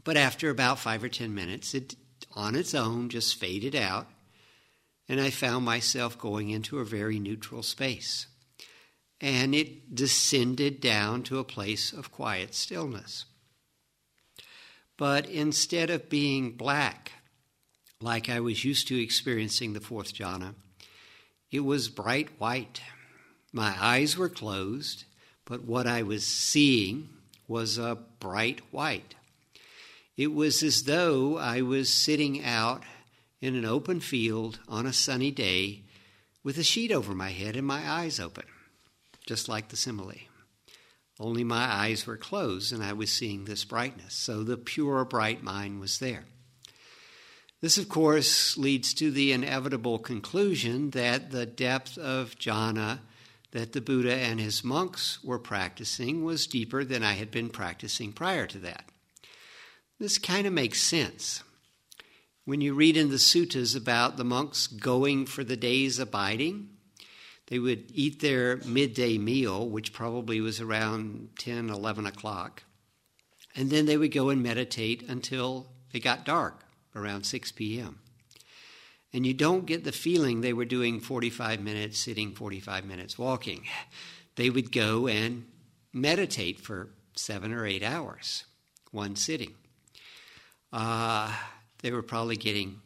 [0.05, 1.97] But after about five or ten minutes, it
[2.33, 4.07] on its own just faded out,
[5.09, 8.27] and I found myself going into a very neutral space.
[9.19, 13.25] And it descended down to a place of quiet stillness.
[14.97, 17.11] But instead of being black,
[18.01, 20.55] like I was used to experiencing the fourth jhana,
[21.51, 22.81] it was bright white.
[23.53, 25.05] My eyes were closed,
[25.45, 27.09] but what I was seeing
[27.47, 29.15] was a bright white.
[30.17, 32.83] It was as though I was sitting out
[33.39, 35.83] in an open field on a sunny day
[36.43, 38.45] with a sheet over my head and my eyes open,
[39.27, 40.26] just like the simile.
[41.19, 44.13] Only my eyes were closed and I was seeing this brightness.
[44.13, 46.25] So the pure, bright mind was there.
[47.59, 52.99] This, of course, leads to the inevitable conclusion that the depth of jhana
[53.51, 58.13] that the Buddha and his monks were practicing was deeper than I had been practicing
[58.13, 58.85] prior to that.
[59.99, 61.41] This kind of makes sense.
[62.45, 66.69] When you read in the suttas about the monks going for the day's abiding,
[67.47, 72.63] they would eat their midday meal, which probably was around 10, 11 o'clock,
[73.55, 77.99] and then they would go and meditate until it got dark, around 6 p.m.
[79.13, 83.63] And you don't get the feeling they were doing 45 minutes sitting, 45 minutes walking.
[84.35, 85.45] They would go and
[85.93, 88.43] meditate for seven or eight hours,
[88.91, 89.55] one sitting.
[90.71, 91.33] Uh,
[91.81, 92.81] they were probably getting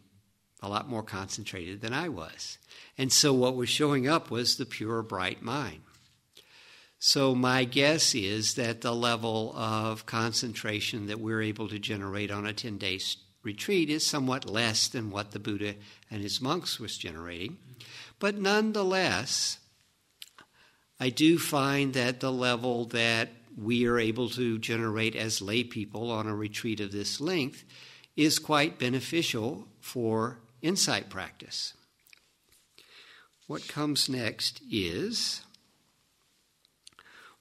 [0.61, 2.57] a lot more concentrated than I was.
[2.97, 5.81] And so what was showing up was the pure, bright mind.
[6.99, 12.45] So my guess is that the level of concentration that we're able to generate on
[12.45, 12.99] a 10 day
[13.41, 15.75] retreat is somewhat less than what the Buddha
[16.11, 17.57] and his monks was generating.
[18.19, 19.57] But nonetheless,
[20.99, 26.11] I do find that the level that we are able to generate as lay people
[26.11, 27.63] on a retreat of this length
[28.15, 31.73] is quite beneficial for insight practice.
[33.47, 35.41] What comes next is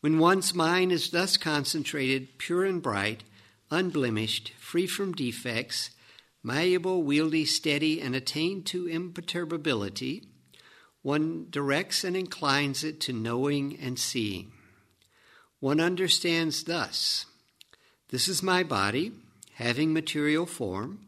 [0.01, 3.23] when one's mind is thus concentrated, pure and bright,
[3.71, 5.91] unblemished, free from defects,
[6.43, 10.25] malleable, wieldy, steady, and attained to imperturbability,
[11.03, 14.53] one directs and inclines it to knowing and seeing.
[15.61, 17.27] One understands thus
[18.09, 19.13] this is my body,
[19.55, 20.99] having material form,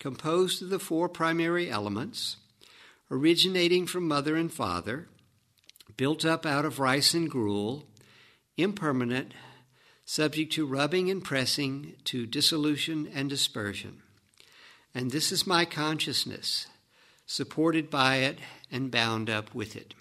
[0.00, 2.36] composed of the four primary elements,
[3.10, 5.08] originating from mother and father,
[5.96, 7.84] built up out of rice and gruel,
[8.56, 9.32] impermanent,
[10.04, 14.02] subject to rubbing and pressing, to dissolution and dispersion.
[14.94, 16.66] And this is my consciousness,
[17.26, 18.38] supported by it
[18.70, 19.94] and bound up with it.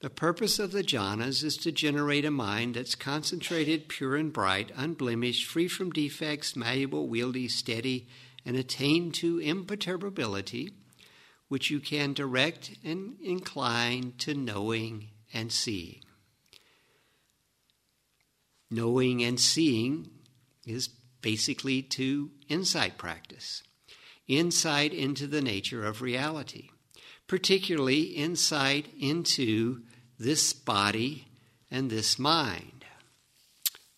[0.00, 4.70] The purpose of the jhanas is to generate a mind that's concentrated, pure and bright,
[4.76, 8.06] unblemished, free from defects, malleable, wieldy, steady,
[8.46, 10.72] and attain to imperturbability,
[11.48, 16.00] which you can direct and incline to knowing and seeing.
[18.70, 20.08] Knowing and seeing
[20.64, 20.88] is
[21.20, 23.64] basically to insight practice,
[24.28, 26.70] insight into the nature of reality,
[27.26, 29.82] particularly insight into
[30.18, 31.26] this body
[31.68, 32.84] and this mind.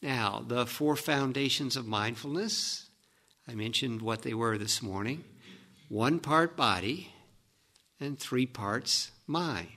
[0.00, 2.87] Now, the four foundations of mindfulness,
[3.50, 5.24] I mentioned what they were this morning
[5.88, 7.14] one part body
[7.98, 9.68] and three parts mind.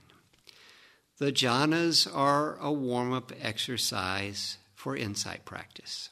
[1.16, 6.10] The jhanas are a warm up exercise for insight practice.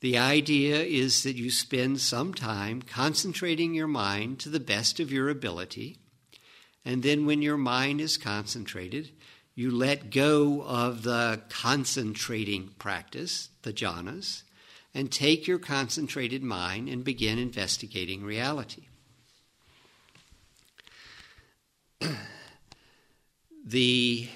[0.00, 5.12] The idea is that you spend some time concentrating your mind to the best of
[5.12, 5.98] your ability,
[6.82, 9.10] and then when your mind is concentrated,
[9.54, 14.44] you let go of the concentrating practice, the jhanas,
[14.94, 18.86] and take your concentrated mind and begin investigating reality.
[23.64, 24.28] the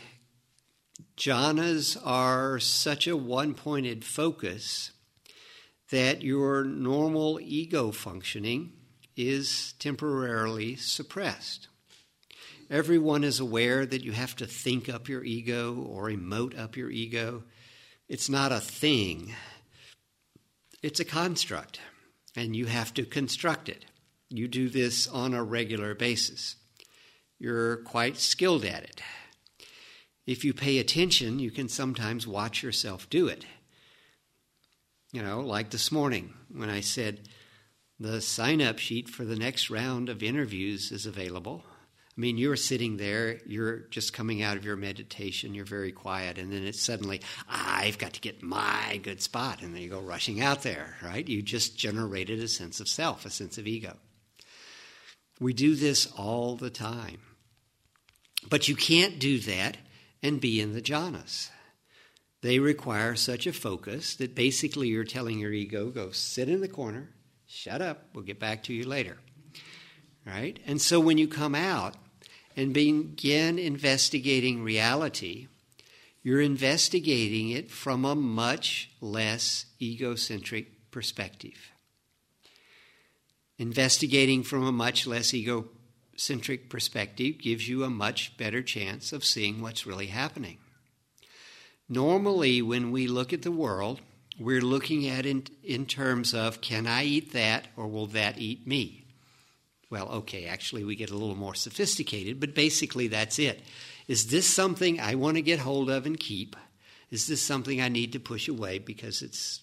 [1.17, 4.93] jhanas are such a one pointed focus
[5.91, 8.73] that your normal ego functioning
[9.17, 11.69] is temporarily suppressed.
[12.71, 16.91] Everyone is aware that you have to think up your ego or emote up your
[16.91, 17.43] ego.
[18.09, 19.35] It's not a thing,
[20.83, 21.81] it's a construct,
[22.37, 23.85] and you have to construct it.
[24.29, 26.57] You do this on a regular basis.
[27.39, 29.01] You're quite skilled at it.
[30.27, 33.45] If you pay attention, you can sometimes watch yourself do it.
[35.13, 37.29] You know, like this morning when I said
[37.99, 41.65] the sign up sheet for the next round of interviews is available.
[42.17, 46.37] I mean, you're sitting there, you're just coming out of your meditation, you're very quiet,
[46.37, 50.01] and then it's suddenly, I've got to get my good spot, and then you go
[50.01, 51.27] rushing out there, right?
[51.27, 53.97] You just generated a sense of self, a sense of ego.
[55.41, 57.21] We do this all the time.
[58.49, 59.79] But you can't do that
[60.23, 61.49] and be in the jhanas.
[62.43, 66.69] They require such a focus that basically you're telling your ego, go sit in the
[66.69, 67.11] corner,
[67.47, 69.17] shut up, we'll get back to you later.
[70.27, 70.61] Right?
[70.67, 71.97] And so when you come out
[72.57, 75.49] and begin investigating reality,
[76.23, 81.73] you're investigating it from a much less egocentric perspective.
[83.59, 89.61] Investigating from a much less egocentric perspective gives you a much better chance of seeing
[89.61, 90.59] what's really happening.
[91.89, 94.01] Normally, when we look at the world,
[94.39, 98.39] we're looking at it in, in terms of can I eat that or will that
[98.39, 99.02] eat me?
[99.93, 103.61] Well, okay, actually, we get a little more sophisticated, but basically that's it.
[104.09, 106.57] Is this something I want to get hold of and keep?
[107.11, 109.61] Is this something I need to push away because it's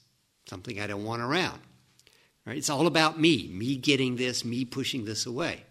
[0.47, 1.61] something I don't want around?
[2.45, 2.57] Right?
[2.57, 5.63] It's all about me, me getting this, me pushing this away.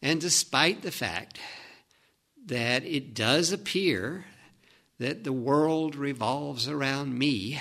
[0.00, 1.38] And despite the fact
[2.46, 4.24] that it does appear
[4.98, 7.60] that the world revolves around me,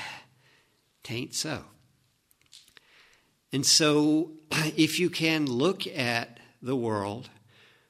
[1.03, 1.65] tain't so.
[3.53, 7.29] And so, if you can look at the world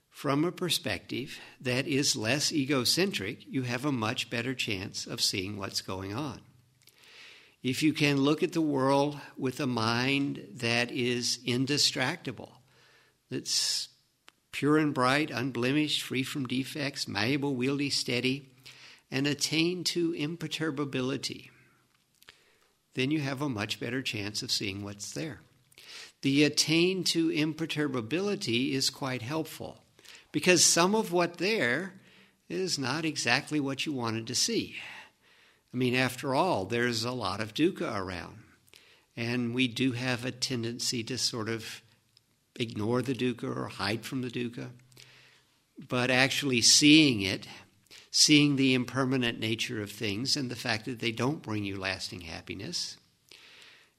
[0.10, 5.58] from a perspective that is less egocentric, you have a much better chance of seeing
[5.58, 6.42] what's going on.
[7.64, 12.52] If you can look at the world with a mind that is indistractable,
[13.32, 13.88] that's
[14.52, 18.52] pure and bright, unblemished, free from defects, malleable, wieldy, steady,
[19.10, 21.52] and attain to imperturbability,
[22.96, 25.40] then you have a much better chance of seeing what's there.
[26.24, 29.84] The attain to imperturbability is quite helpful
[30.32, 31.96] because some of what there
[32.48, 34.78] is not exactly what you wanted to see.
[35.74, 38.38] I mean, after all, there's a lot of dukkha around.
[39.18, 41.82] And we do have a tendency to sort of
[42.56, 44.70] ignore the dukkha or hide from the dukkha.
[45.90, 47.48] But actually seeing it,
[48.12, 52.22] seeing the impermanent nature of things and the fact that they don't bring you lasting
[52.22, 52.96] happiness,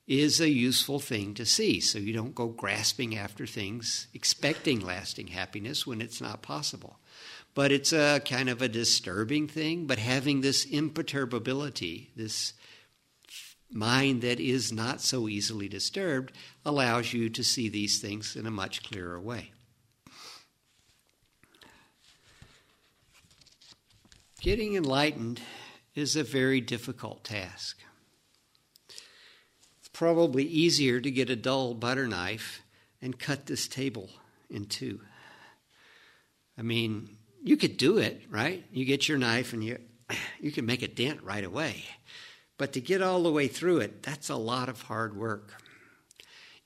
[0.06, 1.80] is a useful thing to see.
[1.80, 6.98] So you don't go grasping after things, expecting lasting happiness when it's not possible.
[7.54, 12.52] But it's a kind of a disturbing thing, but having this imperturbability, this
[13.70, 16.32] mind that is not so easily disturbed,
[16.64, 19.52] allows you to see these things in a much clearer way.
[24.40, 25.40] Getting enlightened
[25.94, 27.78] is a very difficult task
[29.94, 32.60] probably easier to get a dull butter knife
[33.00, 34.10] and cut this table
[34.50, 35.00] in two.
[36.58, 38.62] I mean, you could do it, right?
[38.70, 39.78] You get your knife and you
[40.40, 41.84] you can make a dent right away.
[42.58, 45.54] But to get all the way through it, that's a lot of hard work.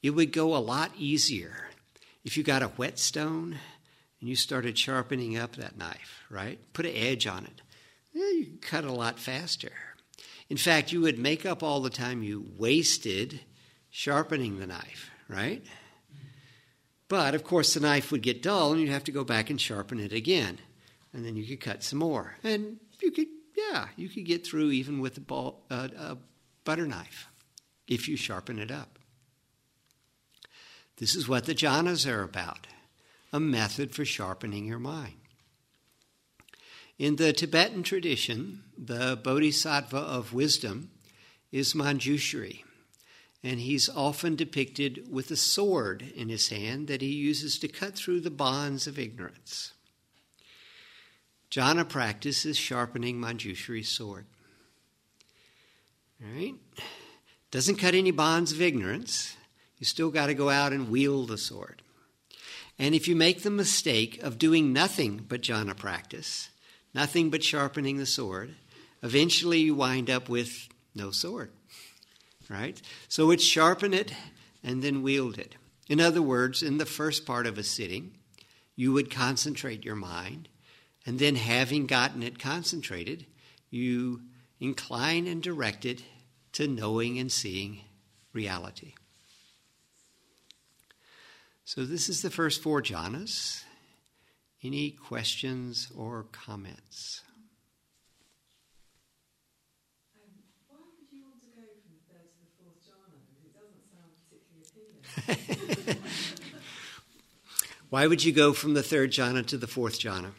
[0.03, 1.69] It would go a lot easier
[2.25, 3.59] if you got a whetstone
[4.21, 6.59] and you started sharpening up that knife, right?
[6.73, 7.63] Put an edge on it.
[8.13, 9.73] Yeah, you can cut a lot faster.
[10.51, 13.41] In fact, you would make up all the time you wasted
[13.91, 15.63] sharpening the knife, right?
[17.09, 19.61] But of course, the knife would get dull and you'd have to go back and
[19.61, 20.59] sharpen it again.
[21.13, 22.37] And then you could cut some more.
[22.45, 26.19] And you could, yeah, you could get through even with a, ball, uh, a
[26.65, 27.29] butter knife
[27.87, 28.99] if you sharpen it up.
[30.99, 32.67] This is what the jhanas are about
[33.33, 35.18] a method for sharpening your mind.
[36.99, 40.91] In the Tibetan tradition, the bodhisattva of wisdom
[41.53, 42.65] is Manjushri,
[43.41, 47.95] and he's often depicted with a sword in his hand that he uses to cut
[47.95, 49.75] through the bonds of ignorance.
[51.53, 54.27] Jhana practice is sharpening Manjushri's sword.
[56.21, 56.55] All right?
[57.53, 59.37] Doesn't cut any bonds of ignorance.
[59.79, 61.81] You still got to go out and wield the sword.
[62.77, 66.51] And if you make the mistake of doing nothing but jhana practice,
[66.99, 68.57] nothing but sharpening the sword,
[69.05, 71.53] eventually you wind up with no sword.
[72.49, 72.83] Right?
[73.07, 74.13] So it's sharpen it
[74.65, 75.55] and then wield it.
[75.89, 78.19] In other words, in the first part of a sitting,
[78.75, 80.49] you would concentrate your mind,
[81.07, 83.27] and then having gotten it concentrated,
[83.71, 84.23] you
[84.59, 86.03] incline and direct it
[86.55, 87.83] to knowing and seeing
[88.33, 88.95] reality.
[91.65, 93.63] So, this is the first four jhanas.
[94.63, 97.23] Any questions or comments?
[107.91, 110.33] Why would you go from the third jhana to the fourth jhana?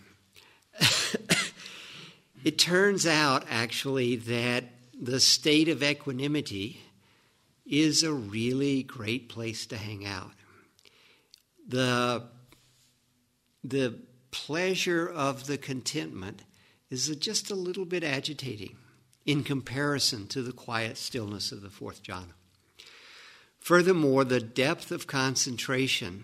[2.44, 4.66] it turns out, actually, that
[5.00, 6.82] the state of equanimity
[7.66, 10.32] is a really great place to hang out.
[11.68, 12.24] The,
[13.64, 13.98] the
[14.32, 16.44] pleasure of the contentment
[16.90, 18.76] is just a little bit agitating
[19.26, 22.34] in comparison to the quiet stillness of the fourth jhana.
[23.60, 26.24] Furthermore, the depth of concentration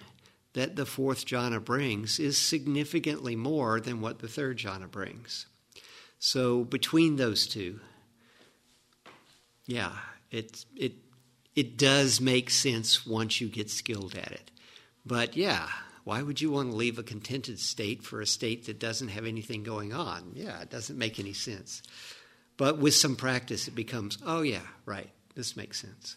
[0.54, 5.46] that the fourth jhana brings is significantly more than what the third jhana brings.
[6.18, 7.82] So between those two,
[9.68, 9.92] yeah,
[10.32, 10.94] it it
[11.56, 14.52] it does make sense once you get skilled at it.
[15.06, 15.68] But yeah,
[16.06, 19.26] why would you want to leave a contented state for a state that doesn't have
[19.26, 20.34] anything going on?
[20.36, 21.82] Yeah, it doesn't make any sense.
[22.58, 26.16] But with some practice, it becomes, oh, yeah, right, this makes sense.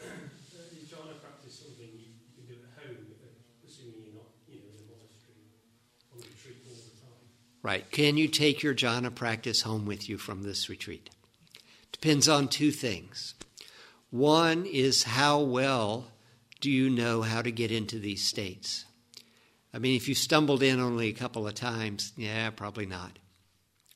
[7.60, 7.90] Right.
[7.90, 11.10] Can you take your jhana practice home with you from this retreat?
[11.92, 13.34] Depends on two things.
[14.10, 16.12] One is how well
[16.60, 18.86] do you know how to get into these states?
[19.72, 23.18] I mean, if you stumbled in only a couple of times, yeah, probably not.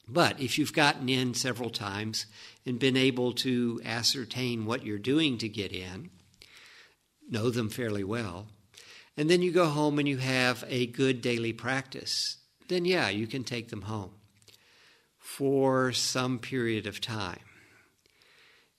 [0.06, 2.26] But if you've gotten in several times
[2.66, 6.10] and been able to ascertain what you're doing to get in,
[7.30, 8.48] know them fairly well,
[9.16, 12.36] and then you go home and you have a good daily practice,
[12.68, 14.12] then yeah, you can take them home
[15.18, 17.40] for some period of time.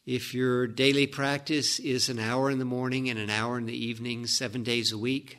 [0.05, 3.85] If your daily practice is an hour in the morning and an hour in the
[3.85, 5.37] evening, seven days a week,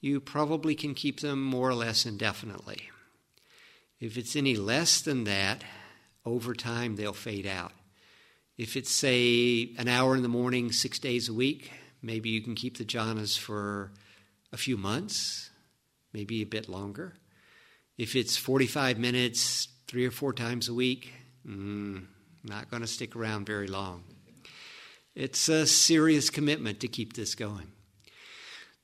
[0.00, 2.88] you probably can keep them more or less indefinitely.
[3.98, 5.64] If it's any less than that,
[6.24, 7.72] over time they'll fade out.
[8.56, 12.54] If it's, say, an hour in the morning, six days a week, maybe you can
[12.54, 13.90] keep the jhanas for
[14.52, 15.50] a few months,
[16.12, 17.14] maybe a bit longer.
[17.98, 21.12] If it's 45 minutes, three or four times a week,
[21.44, 22.06] mm,
[22.46, 24.04] not going to stick around very long.
[25.14, 27.72] It's a serious commitment to keep this going.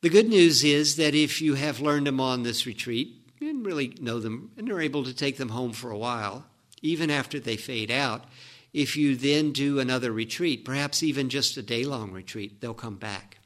[0.01, 3.97] The good news is that if you have learned them on this retreat and really
[4.01, 6.47] know them and are able to take them home for a while,
[6.81, 8.25] even after they fade out,
[8.73, 12.97] if you then do another retreat, perhaps even just a day long retreat, they'll come
[12.97, 13.39] back.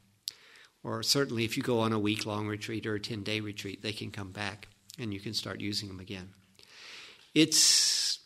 [0.83, 3.81] Or certainly if you go on a week long retreat or a 10 day retreat,
[3.81, 6.29] they can come back and you can start using them again.
[7.35, 8.16] It's,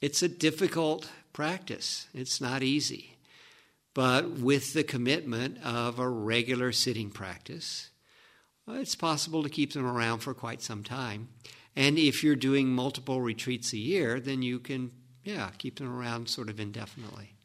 [0.00, 3.16] it's a difficult practice, it's not easy.
[3.94, 7.90] But with the commitment of a regular sitting practice,
[8.68, 11.28] uh, it's possible to keep them around for quite some time.
[11.74, 14.92] And if you're doing multiple retreats a year, then you can,
[15.24, 17.37] yeah, keep them around sort of indefinitely.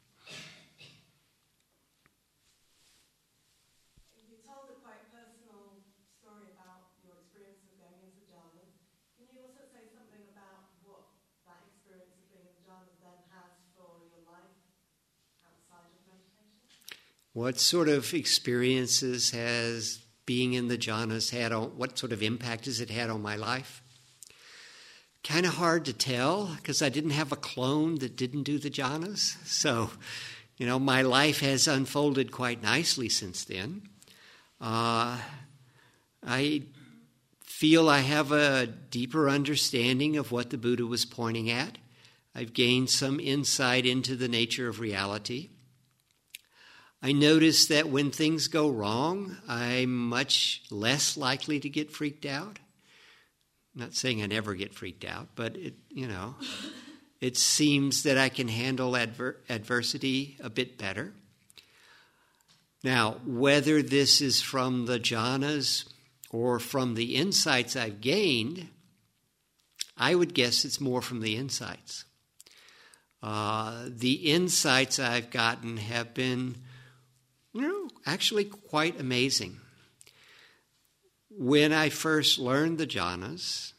[17.34, 22.66] What sort of experiences has being in the jhanas had on, what sort of impact
[22.66, 23.82] has it had on my life?
[25.24, 28.70] Kind of hard to tell because I didn't have a clone that didn't do the
[28.70, 29.44] jhanas.
[29.44, 29.90] So,
[30.58, 33.82] you know, my life has unfolded quite nicely since then.
[34.60, 35.18] Uh,
[36.24, 36.62] I
[37.44, 41.78] feel I have a deeper understanding of what the Buddha was pointing at.
[42.32, 45.50] I've gained some insight into the nature of reality.
[47.04, 52.58] I notice that when things go wrong, I'm much less likely to get freaked out.
[53.74, 56.34] I'm not saying I never get freaked out, but it, you know,
[57.20, 61.12] it seems that I can handle adver- adversity a bit better.
[62.82, 65.84] Now, whether this is from the jhanas
[66.30, 68.68] or from the insights I've gained,
[69.94, 72.06] I would guess it's more from the insights.
[73.22, 76.63] Uh, the insights I've gotten have been
[77.62, 79.60] know, actually quite amazing.
[81.30, 83.72] When I first learned the jhanas,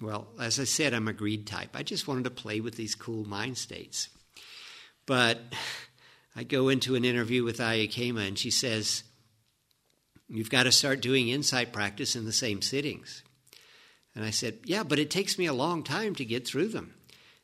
[0.00, 1.70] well, as I said, I'm a greed type.
[1.74, 4.08] I just wanted to play with these cool mind states.
[5.06, 5.40] But
[6.34, 9.04] I go into an interview with Ayya Khema, and she says,
[10.28, 13.24] You've got to start doing insight practice in the same sittings.
[14.14, 16.94] And I said, Yeah, but it takes me a long time to get through them.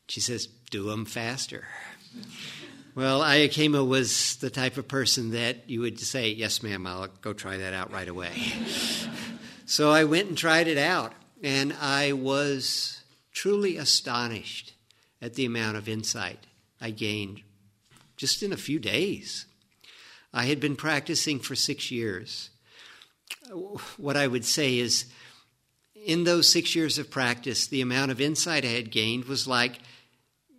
[0.08, 1.66] She says, Do them faster.
[2.96, 7.08] Well, Ayya Khema was the type of person that you would say, Yes, ma'am, I'll
[7.20, 8.32] go try that out right away.
[9.66, 14.72] so I went and tried it out, and I was truly astonished
[15.20, 16.46] at the amount of insight
[16.80, 17.42] I gained
[18.16, 19.44] just in a few days.
[20.32, 22.48] I had been practicing for six years.
[23.98, 25.04] What I would say is,
[25.94, 29.80] in those six years of practice, the amount of insight I had gained was like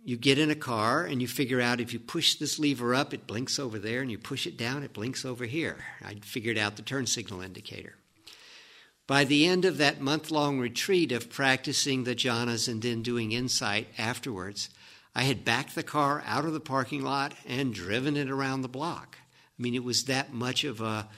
[0.04, 3.12] you get in a car and you figure out if you push this lever up,
[3.12, 5.84] it blinks over there, and you push it down, it blinks over here.
[6.04, 7.96] I'd figured out the turn signal indicator.
[9.06, 13.32] By the end of that month long retreat of practicing the jhanas and then doing
[13.32, 14.68] insight afterwards,
[15.14, 18.68] I had backed the car out of the parking lot and driven it around the
[18.68, 19.16] block.
[19.58, 21.08] I mean, it was that much of a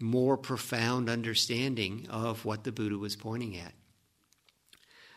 [0.00, 3.72] more profound understanding of what the Buddha was pointing at.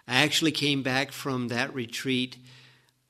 [0.08, 2.38] I actually came back from that retreat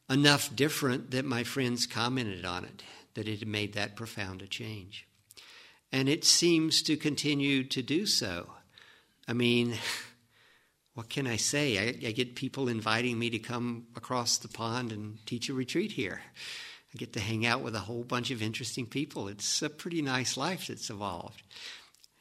[0.09, 2.83] enough different that my friends commented on it,
[3.13, 5.07] that it had made that profound a change.
[5.91, 8.51] And it seems to continue to do so.
[9.27, 9.77] I mean,
[10.93, 11.77] what can I say?
[11.77, 15.91] I, I, get people inviting me to come across the pond and teach a retreat
[15.91, 16.21] here.
[16.93, 19.27] I get to hang out with a whole bunch of interesting people.
[19.27, 21.43] It's a pretty nice life that's evolved.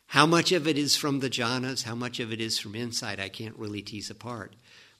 [0.08, 3.18] How much of it is from the jhanas, how much of it is from insight,
[3.18, 4.54] I can't really tease apart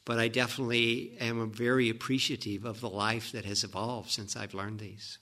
[0.07, 4.79] but I definitely am very appreciative of the life that has evolved since I've learned
[4.79, 5.19] these.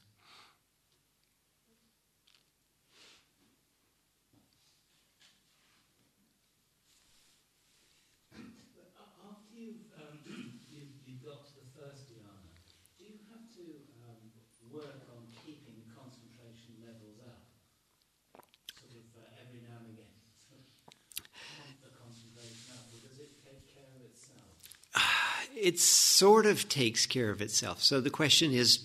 [25.64, 27.82] It sort of takes care of itself.
[27.82, 28.76] So the question is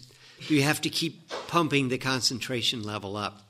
[0.47, 3.41] do you have to keep pumping the concentration level up?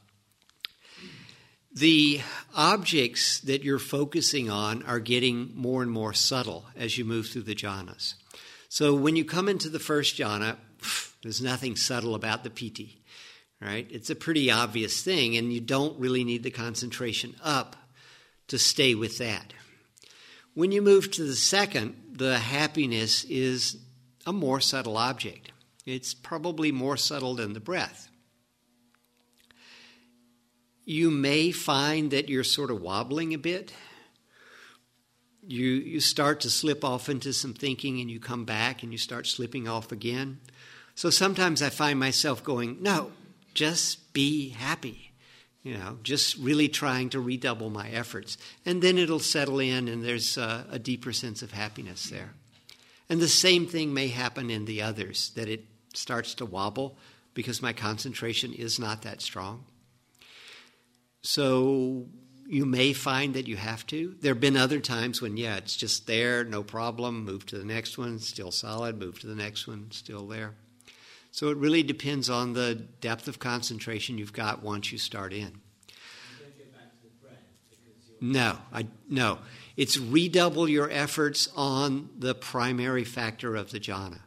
[1.72, 2.22] The
[2.56, 7.44] objects that you're focusing on are getting more and more subtle as you move through
[7.44, 8.16] the jhanas.
[8.70, 10.58] So when you come into the first jhana,
[11.22, 13.04] there's nothing subtle about the piti,
[13.62, 13.88] right?
[13.92, 17.76] It's a pretty obvious thing, and you don't really need the concentration up
[18.48, 19.54] to stay with that.
[20.56, 23.78] When you move to the second, the happiness is
[24.28, 25.52] a more subtle object.
[25.86, 28.10] It's probably more subtle than the breath.
[30.86, 33.74] You may find that you're sort of wobbling a bit.
[35.48, 38.98] You, you start to slip off into some thinking and you come back and you
[38.98, 40.40] start slipping off again.
[40.96, 43.14] So sometimes I find myself going, no,
[43.54, 45.09] just be happy.
[45.64, 48.38] You know, just really trying to redouble my efforts.
[48.66, 52.32] And then it'll settle in and there's a, a deeper sense of happiness there.
[53.10, 56.98] And the same thing may happen in the others, that it starts to wobble
[57.34, 59.66] because my concentration is not that strong.
[61.22, 62.06] So
[62.48, 64.16] you may find that you have to.
[64.22, 67.66] There have been other times when, yeah, it's just there, no problem, move to the
[67.66, 70.56] next one, still solid, move to the next one, still there.
[71.40, 75.62] So it really depends on the depth of concentration you've got once you start in.
[78.20, 79.38] No, I no.
[79.78, 84.20] It's redouble your efforts on the primary factor of the jhana.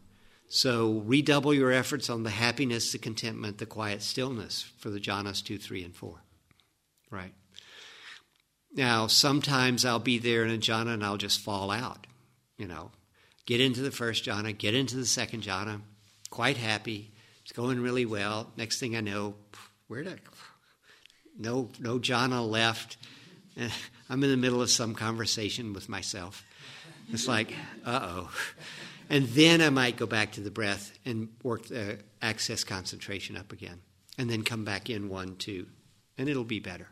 [0.48, 5.44] So redouble your efforts on the happiness, the contentment, the quiet stillness for the jhanas
[5.44, 6.22] two, three, and four.
[7.10, 7.34] Right.
[8.72, 12.06] Now, sometimes I'll be there in a jhana and I'll just fall out.
[12.56, 12.90] You know,
[13.44, 15.82] get into the first jhana, get into the second jhana,
[16.32, 17.12] quite happy.
[17.42, 18.50] It's going really well.
[18.56, 19.34] Next thing I know,
[19.86, 20.16] where did I,
[21.38, 22.96] no no jhana left.
[24.08, 26.42] I'm in the middle of some conversation with myself.
[27.12, 27.54] It's like,
[27.84, 28.30] uh oh.
[29.10, 33.52] And then I might go back to the breath and work the access concentration up
[33.52, 33.82] again.
[34.16, 35.66] And then come back in one, two,
[36.16, 36.88] and it'll be better.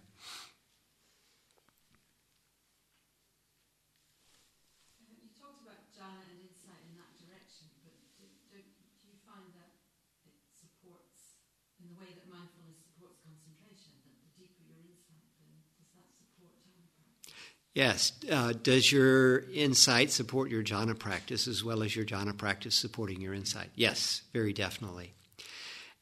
[17.75, 18.12] Yes.
[18.31, 23.21] Uh, does your insight support your jhana practice as well as your jhana practice supporting
[23.21, 23.71] your insight?
[23.75, 25.12] Yes, very definitely.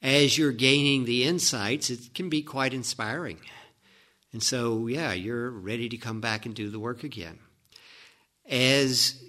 [0.00, 3.38] As you're gaining the insights, it can be quite inspiring.
[4.32, 7.38] And so, yeah, you're ready to come back and do the work again.
[8.48, 9.22] As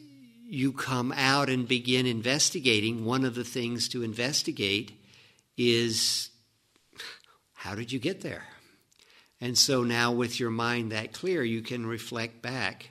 [0.45, 4.91] you come out and begin investigating, one of the things to investigate
[5.57, 6.29] is
[7.53, 8.43] how did you get there?
[9.41, 12.89] And so now, with your mind that clear, you can reflect back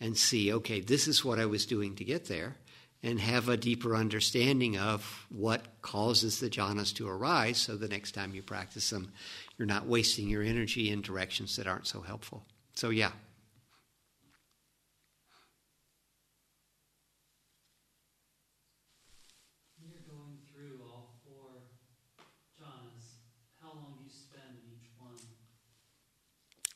[0.00, 2.56] and see, okay, this is what I was doing to get there,
[3.02, 8.12] and have a deeper understanding of what causes the jhanas to arise so the next
[8.12, 9.12] time you practice them,
[9.58, 12.44] you're not wasting your energy in directions that aren't so helpful.
[12.74, 13.10] So, yeah,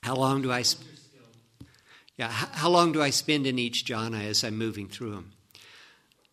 [0.05, 0.61] How long do I?
[0.69, 0.85] Sp-
[2.19, 5.33] yeah, how long do I spend in each jhana as I'm moving through them?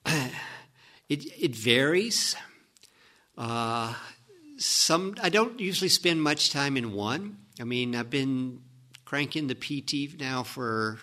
[1.08, 2.36] it it varies.
[3.38, 3.94] Uh,
[4.58, 7.38] some I don't usually spend much time in one.
[7.62, 8.60] I mean, I've been
[9.06, 11.00] cranking the piti now for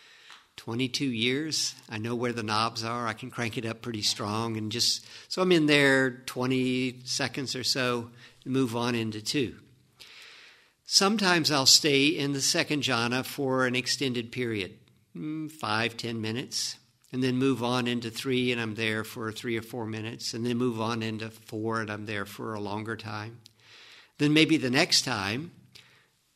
[0.56, 1.74] 22 years.
[1.90, 3.06] I know where the knobs are.
[3.06, 7.54] I can crank it up pretty strong and just so I'm in there 20 seconds
[7.54, 8.10] or so
[8.42, 9.56] and move on into two.
[10.88, 14.78] Sometimes I'll stay in the second jhana for an extended period,
[15.16, 16.76] mm, five, ten minutes,
[17.10, 20.46] and then move on into three, and I'm there for three or four minutes, and
[20.46, 23.40] then move on into four, and I'm there for a longer time.
[24.18, 25.50] Then maybe the next time,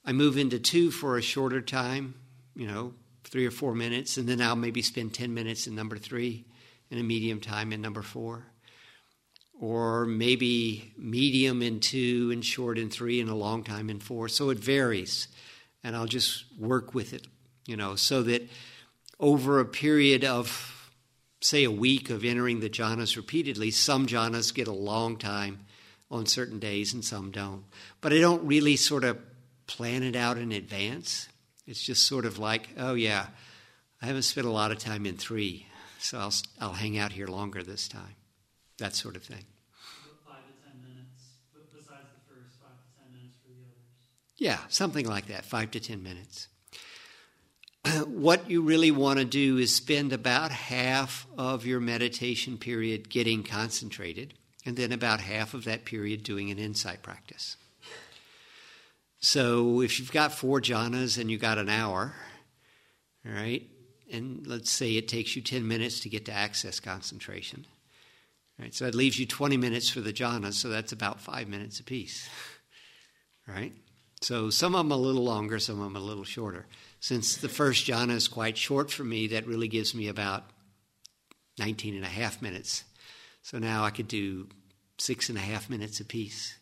[0.05, 2.14] I move into two for a shorter time,
[2.57, 5.96] you know, three or four minutes, and then I'll maybe spend 10 minutes in number
[5.96, 6.44] three
[6.90, 8.49] and a medium time in number four
[9.61, 14.26] or maybe medium in two and short in three and a long time in four.
[14.26, 15.28] So it varies.
[15.84, 17.26] And I'll just work with it,
[17.66, 18.48] you know, so that
[19.18, 20.90] over a period of,
[21.42, 25.61] say, a week of entering the jhanas repeatedly, some jhanas get a long time
[26.11, 27.64] on certain days and some don't.
[28.00, 29.18] But I don't really sort of
[29.66, 31.28] plan it out in advance.
[31.66, 33.26] It's just sort of like, oh, yeah,
[34.00, 35.66] I haven't spent a lot of time in three,
[35.98, 38.16] so I'll, I'll hang out here longer this time
[38.80, 39.44] that sort of thing.
[40.26, 41.22] Five to ten minutes,
[41.72, 43.86] besides the first five to ten minutes for the others.
[44.36, 46.48] Yeah, something like that, five to ten minutes.
[48.06, 53.42] what you really want to do is spend about half of your meditation period getting
[53.42, 54.34] concentrated,
[54.66, 57.56] and then about half of that period doing an insight practice.
[59.20, 62.14] So if you've got four jhanas and you've got an hour,
[63.26, 63.68] all right,
[64.10, 67.66] and let's say it takes you 10 minutes to get to access concentration.
[68.61, 68.74] Right?
[68.74, 72.28] So that leaves you 20 minutes for the jhanas, so that's about five minutes apiece.
[73.48, 73.72] Right?
[74.20, 76.66] So some of them a little longer, some of them a little shorter.
[77.00, 80.44] Since the first jhana is quite short for me, that really gives me about
[81.58, 82.84] 19 and a half minutes.
[83.42, 84.48] So now I could do
[84.98, 86.54] six and a half minutes apiece.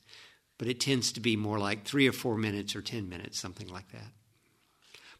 [0.59, 3.68] But it tends to be more like three or four minutes or 10 minutes, something
[3.68, 4.12] like that.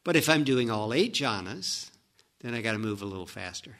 [0.05, 1.91] But if I'm doing all eight jhanas,
[2.41, 3.77] then I got to move a little faster.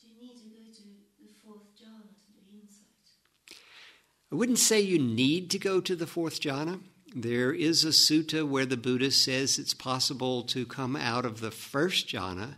[0.00, 0.82] Do you need to go to
[1.18, 2.86] the fourth jhana to do insight?
[4.32, 6.80] I wouldn't say you need to go to the fourth jhana.
[7.14, 11.52] There is a sutta where the Buddha says it's possible to come out of the
[11.52, 12.56] first jhana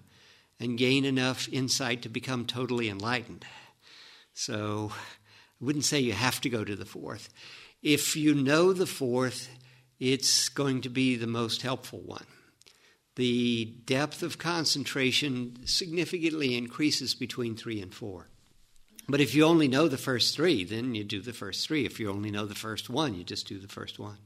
[0.58, 3.44] and gain enough insight to become totally enlightened.
[4.32, 4.92] So
[5.60, 7.28] I wouldn't say you have to go to the fourth.
[7.82, 9.50] If you know the fourth,
[10.00, 12.26] it's going to be the most helpful one.
[13.16, 18.28] The depth of concentration significantly increases between three and four.
[19.08, 21.86] But if you only know the first three, then you do the first three.
[21.86, 24.18] If you only know the first one, you just do the first one.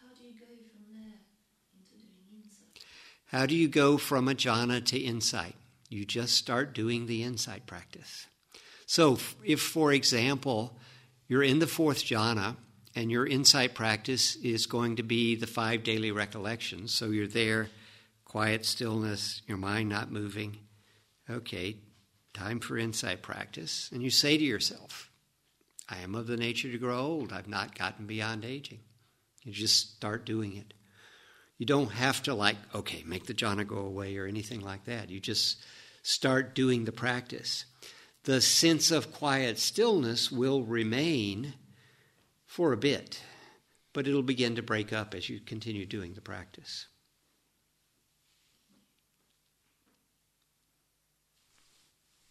[0.00, 1.20] How do you go from there
[1.72, 2.84] into doing insight?
[3.26, 5.54] How do you go from a jhana to insight?
[5.88, 8.26] You just start doing the insight practice.
[8.86, 10.76] So, if, for example,
[11.28, 12.56] you're in the fourth jhana
[12.96, 17.68] and your insight practice is going to be the five daily recollections, so you're there,
[18.24, 20.58] quiet stillness, your mind not moving.
[21.30, 21.76] Okay,
[22.36, 23.90] time for insight practice.
[23.92, 25.10] And you say to yourself,
[25.88, 27.32] I am of the nature to grow old.
[27.32, 28.80] I've not gotten beyond aging.
[29.42, 30.74] You just start doing it.
[31.58, 35.08] You don't have to, like, okay, make the jhana go away or anything like that.
[35.08, 35.58] You just
[36.02, 37.64] start doing the practice.
[38.24, 41.54] The sense of quiet stillness will remain
[42.44, 43.22] for a bit,
[43.92, 46.86] but it'll begin to break up as you continue doing the practice.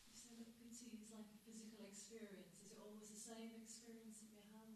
[0.03, 2.59] You said that piti is like a physical experience.
[2.59, 4.75] Is it always the same experience that we have?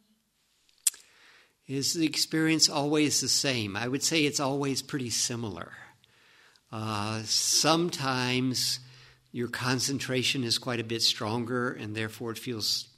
[1.69, 3.77] Is the experience always the same?
[3.77, 5.71] I would say it's always pretty similar.
[6.71, 8.79] Uh, sometimes
[9.31, 12.89] your concentration is quite a bit stronger, and therefore it feels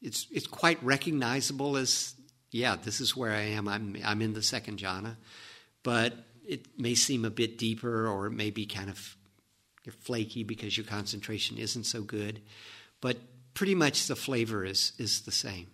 [0.00, 2.14] it's it's quite recognizable as
[2.52, 3.66] yeah, this is where I am.
[3.66, 5.16] I'm I'm in the second jhana,
[5.82, 6.14] but
[6.46, 9.16] it may seem a bit deeper, or it may be kind of
[10.00, 12.40] flaky because your concentration isn't so good.
[13.00, 13.16] But
[13.54, 15.66] pretty much the flavor is is the same.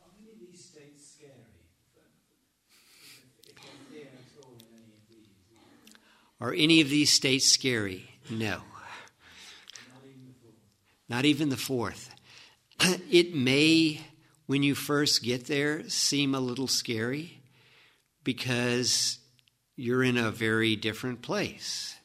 [0.00, 1.32] Are any of these states scary?
[3.18, 5.36] If if they're there at all in any of these,
[6.40, 8.10] Are any of these states scary?
[8.30, 8.60] No.
[11.08, 12.14] not even the fourth.
[13.10, 14.00] It may,
[14.46, 17.40] when you first get there, seem a little scary
[18.24, 19.18] because
[19.76, 21.96] you're in a very different place.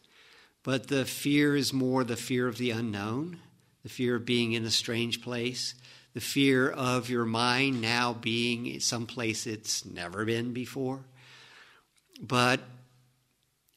[0.64, 3.40] But the fear is more the fear of the unknown,
[3.84, 5.74] the fear of being in a strange place,
[6.14, 11.06] the fear of your mind now being someplace it's never been before.
[12.22, 12.60] But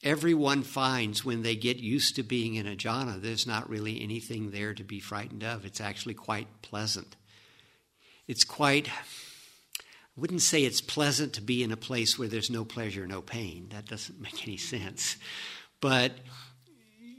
[0.05, 4.50] everyone finds when they get used to being in a jhana, there's not really anything
[4.50, 5.64] there to be frightened of.
[5.64, 7.16] It's actually quite pleasant.
[8.28, 12.64] It's quite, I wouldn't say it's pleasant to be in a place where there's no
[12.64, 13.68] pleasure, no pain.
[13.72, 15.16] That doesn't make any sense.
[15.80, 16.12] But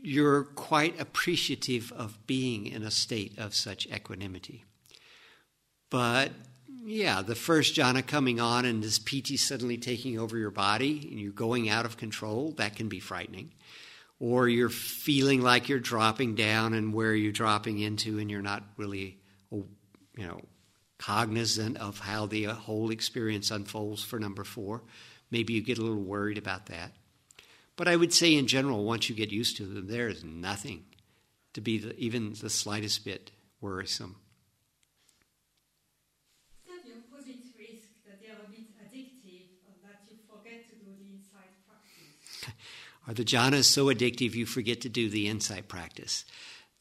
[0.01, 4.63] you're quite appreciative of being in a state of such equanimity.
[5.89, 6.31] But
[6.85, 11.19] yeah, the first jhana coming on and this piti suddenly taking over your body and
[11.19, 13.51] you're going out of control, that can be frightening.
[14.19, 18.63] Or you're feeling like you're dropping down and where you're dropping into and you're not
[18.77, 19.17] really,
[19.51, 19.67] you
[20.17, 20.39] know,
[20.97, 24.81] cognizant of how the whole experience unfolds for number four.
[25.31, 26.93] Maybe you get a little worried about that.
[27.75, 30.85] But I would say in general, once you get used to them, there is nothing
[31.53, 34.15] to be the, even the slightest bit worrisome.
[36.63, 40.69] Is that the opposite risk that they are a bit addictive and that you forget
[40.69, 42.55] to do the insight practice?
[43.07, 46.25] Are the jhanas so addictive you forget to do the insight practice?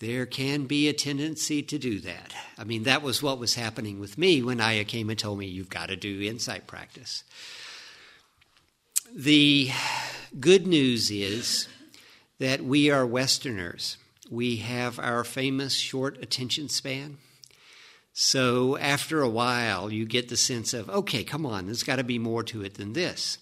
[0.00, 2.34] There can be a tendency to do that.
[2.58, 5.46] I mean, that was what was happening with me when Ayya came and told me,
[5.46, 7.24] you've got to do insight practice.
[9.14, 9.70] The
[10.40, 11.68] good news is
[12.38, 13.96] that we are Westerners.
[14.30, 17.18] We have our famous short attention span.
[18.12, 22.04] So after a while, you get the sense of, okay, come on, there's got to
[22.04, 23.38] be more to it than this.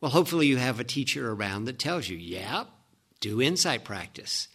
[0.00, 2.64] Well, hopefully, you have a teacher around that tells you, yeah,
[3.20, 4.48] do insight practice.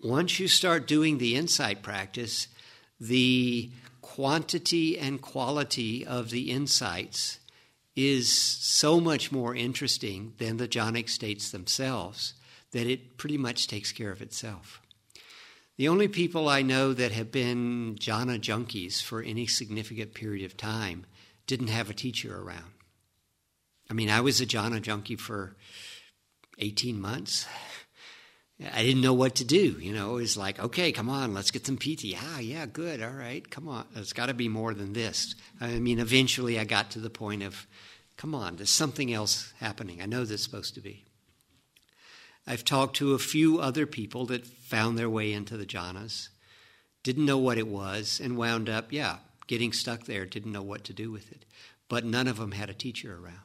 [0.00, 2.48] Once you start doing the insight practice,
[2.98, 7.40] the quantity and quality of the insights
[7.96, 12.34] is so much more interesting than the jhanic states themselves
[12.72, 14.80] that it pretty much takes care of itself.
[15.76, 20.56] The only people I know that have been jhana junkies for any significant period of
[20.56, 21.06] time
[21.46, 22.72] didn't have a teacher around.
[23.90, 25.56] I mean, I was a jhana junkie for
[26.58, 27.46] 18 months.
[28.72, 29.78] I didn't know what to do.
[29.80, 32.16] You know, it was like, okay, come on, let's get some piti.
[32.18, 33.84] Ah, yeah, good, all right, come on.
[33.96, 35.34] It's got to be more than this.
[35.60, 37.66] I mean, eventually I got to the point of,
[38.16, 40.00] come on, there's something else happening.
[40.00, 41.04] I know there's supposed to be.
[42.46, 46.28] I've talked to a few other people that found their way into the jhanas,
[47.02, 49.16] didn't know what it was, and wound up, yeah,
[49.46, 51.44] getting stuck there, didn't know what to do with it.
[51.88, 53.40] But none of them had a teacher around.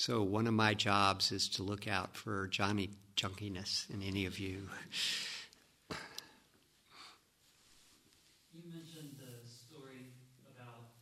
[0.00, 4.38] So, one of my jobs is to look out for jhana junkiness in any of
[4.38, 4.70] you.
[8.52, 10.12] You mentioned the story
[10.44, 10.92] about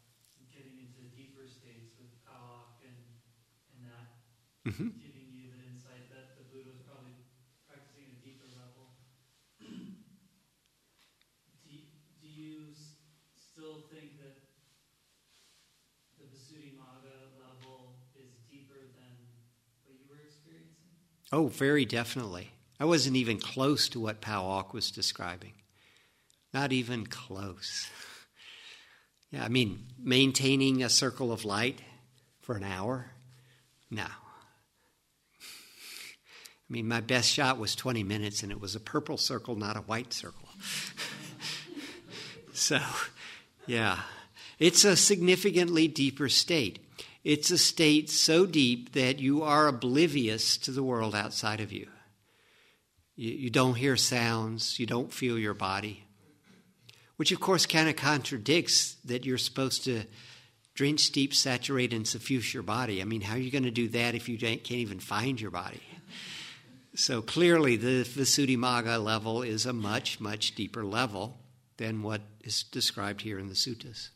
[0.53, 3.01] getting into deeper states with Pa Auk and,
[3.75, 4.07] and that
[4.69, 4.89] Mm-hmm.
[5.01, 7.17] giving you the insight that the Buddha was probably
[7.67, 8.93] practicing at a deeper level.
[9.61, 9.67] do,
[11.71, 11.87] you-
[12.21, 12.95] do you s-
[13.37, 14.35] still think that
[16.19, 19.15] the Visuddhimagga level is deeper than
[19.85, 20.93] what you were experiencing?
[21.33, 22.53] Oh, very definitely.
[22.81, 25.53] I wasn't even close to what Pa Auk was describing.
[26.55, 27.91] Not even close.
[29.31, 31.83] Yeah, I mean, maintaining a circle of light
[32.41, 33.11] for an hour?
[33.91, 34.05] No.
[35.43, 39.77] I mean, my best shot was 20 minutes, and it was a purple circle, not
[39.77, 40.49] a white circle.
[42.55, 42.81] so,
[43.67, 44.01] yeah,
[44.59, 46.79] it's a significantly deeper state.
[47.29, 51.87] It's a state so deep that you are oblivious to the world outside of you.
[53.17, 56.05] You, you don't hear sounds, you don't feel your body,
[57.17, 60.05] which of course kind of contradicts that you're supposed to
[60.73, 63.03] drench, steep, saturate, and suffuse your body.
[63.03, 65.51] I mean, how are you going to do that if you can't even find your
[65.51, 65.83] body?
[66.95, 71.37] So clearly, the Visuddhimagga level is a much, much deeper level
[71.77, 74.09] than what is described here in the suttas.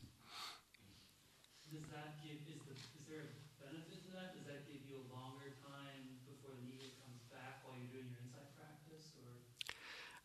[1.73, 4.37] Does that give, is, the, is there a benefit to that?
[4.37, 8.13] Does that give you a longer time before the ego comes back while you're doing
[8.13, 9.17] your insight practice?
[9.25, 9.41] Or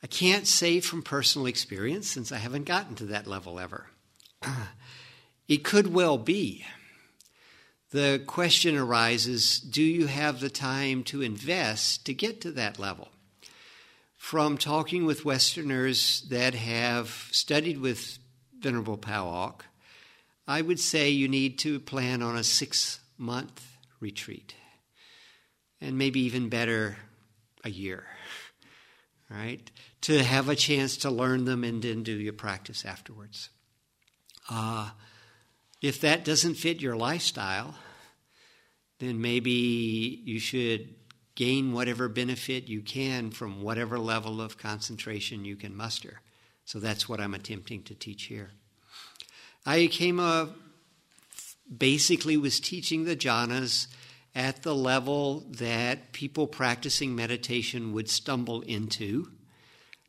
[0.04, 3.88] I can't say from personal experience since I haven't gotten to that level ever.
[5.48, 6.66] It could well be.
[7.92, 13.08] The question arises do you have the time to invest to get to that level?
[14.18, 18.20] From talking with Westerners that have studied with
[18.60, 19.66] Venerable Pa Auk,
[20.48, 23.66] I would say you need to plan on a six month
[24.02, 24.54] retreat,
[25.80, 26.98] and maybe even better,
[27.64, 28.06] a year
[29.30, 29.70] right?
[30.02, 33.50] To have a chance to learn them and then do your practice afterwards.
[34.50, 34.92] Uh,
[35.82, 37.76] if that doesn't fit your lifestyle,
[39.00, 39.52] then maybe
[40.24, 40.96] you should
[41.36, 46.22] gain whatever benefit you can from whatever level of concentration you can muster.
[46.66, 48.52] So that's what I'm attempting to teach here.
[49.66, 50.54] Ayya Khema
[51.76, 53.88] basically was teaching the jhanas
[54.38, 59.32] at the level that people practicing meditation would stumble into,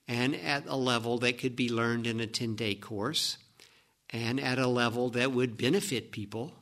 [0.07, 3.39] and at a level that could be learned in a 10 day course,
[4.11, 6.53] and at a level that would benefit people,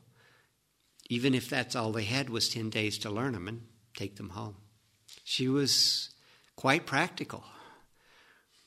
[1.11, 3.63] even if that's all they had was 10 days to learn them and
[3.97, 4.55] take them home.
[5.25, 6.11] She was
[6.55, 7.43] quite practical,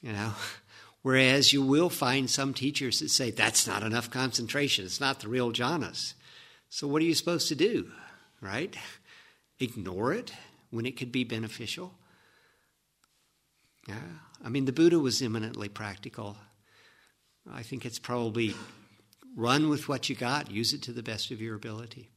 [0.01, 0.33] you know.
[1.01, 5.29] Whereas you will find some teachers that say, that's not enough concentration, it's not the
[5.29, 6.15] real jhanas.
[6.67, 7.89] So, what are you supposed to do?
[8.41, 8.75] Right?
[9.59, 10.33] Ignore it
[10.69, 11.93] when it could be beneficial.
[13.87, 13.95] Yeah,
[14.43, 16.37] I mean, the Buddha was eminently practical.
[17.51, 18.53] I think it's probably
[19.35, 22.09] run with what you got, use it to the best of your ability.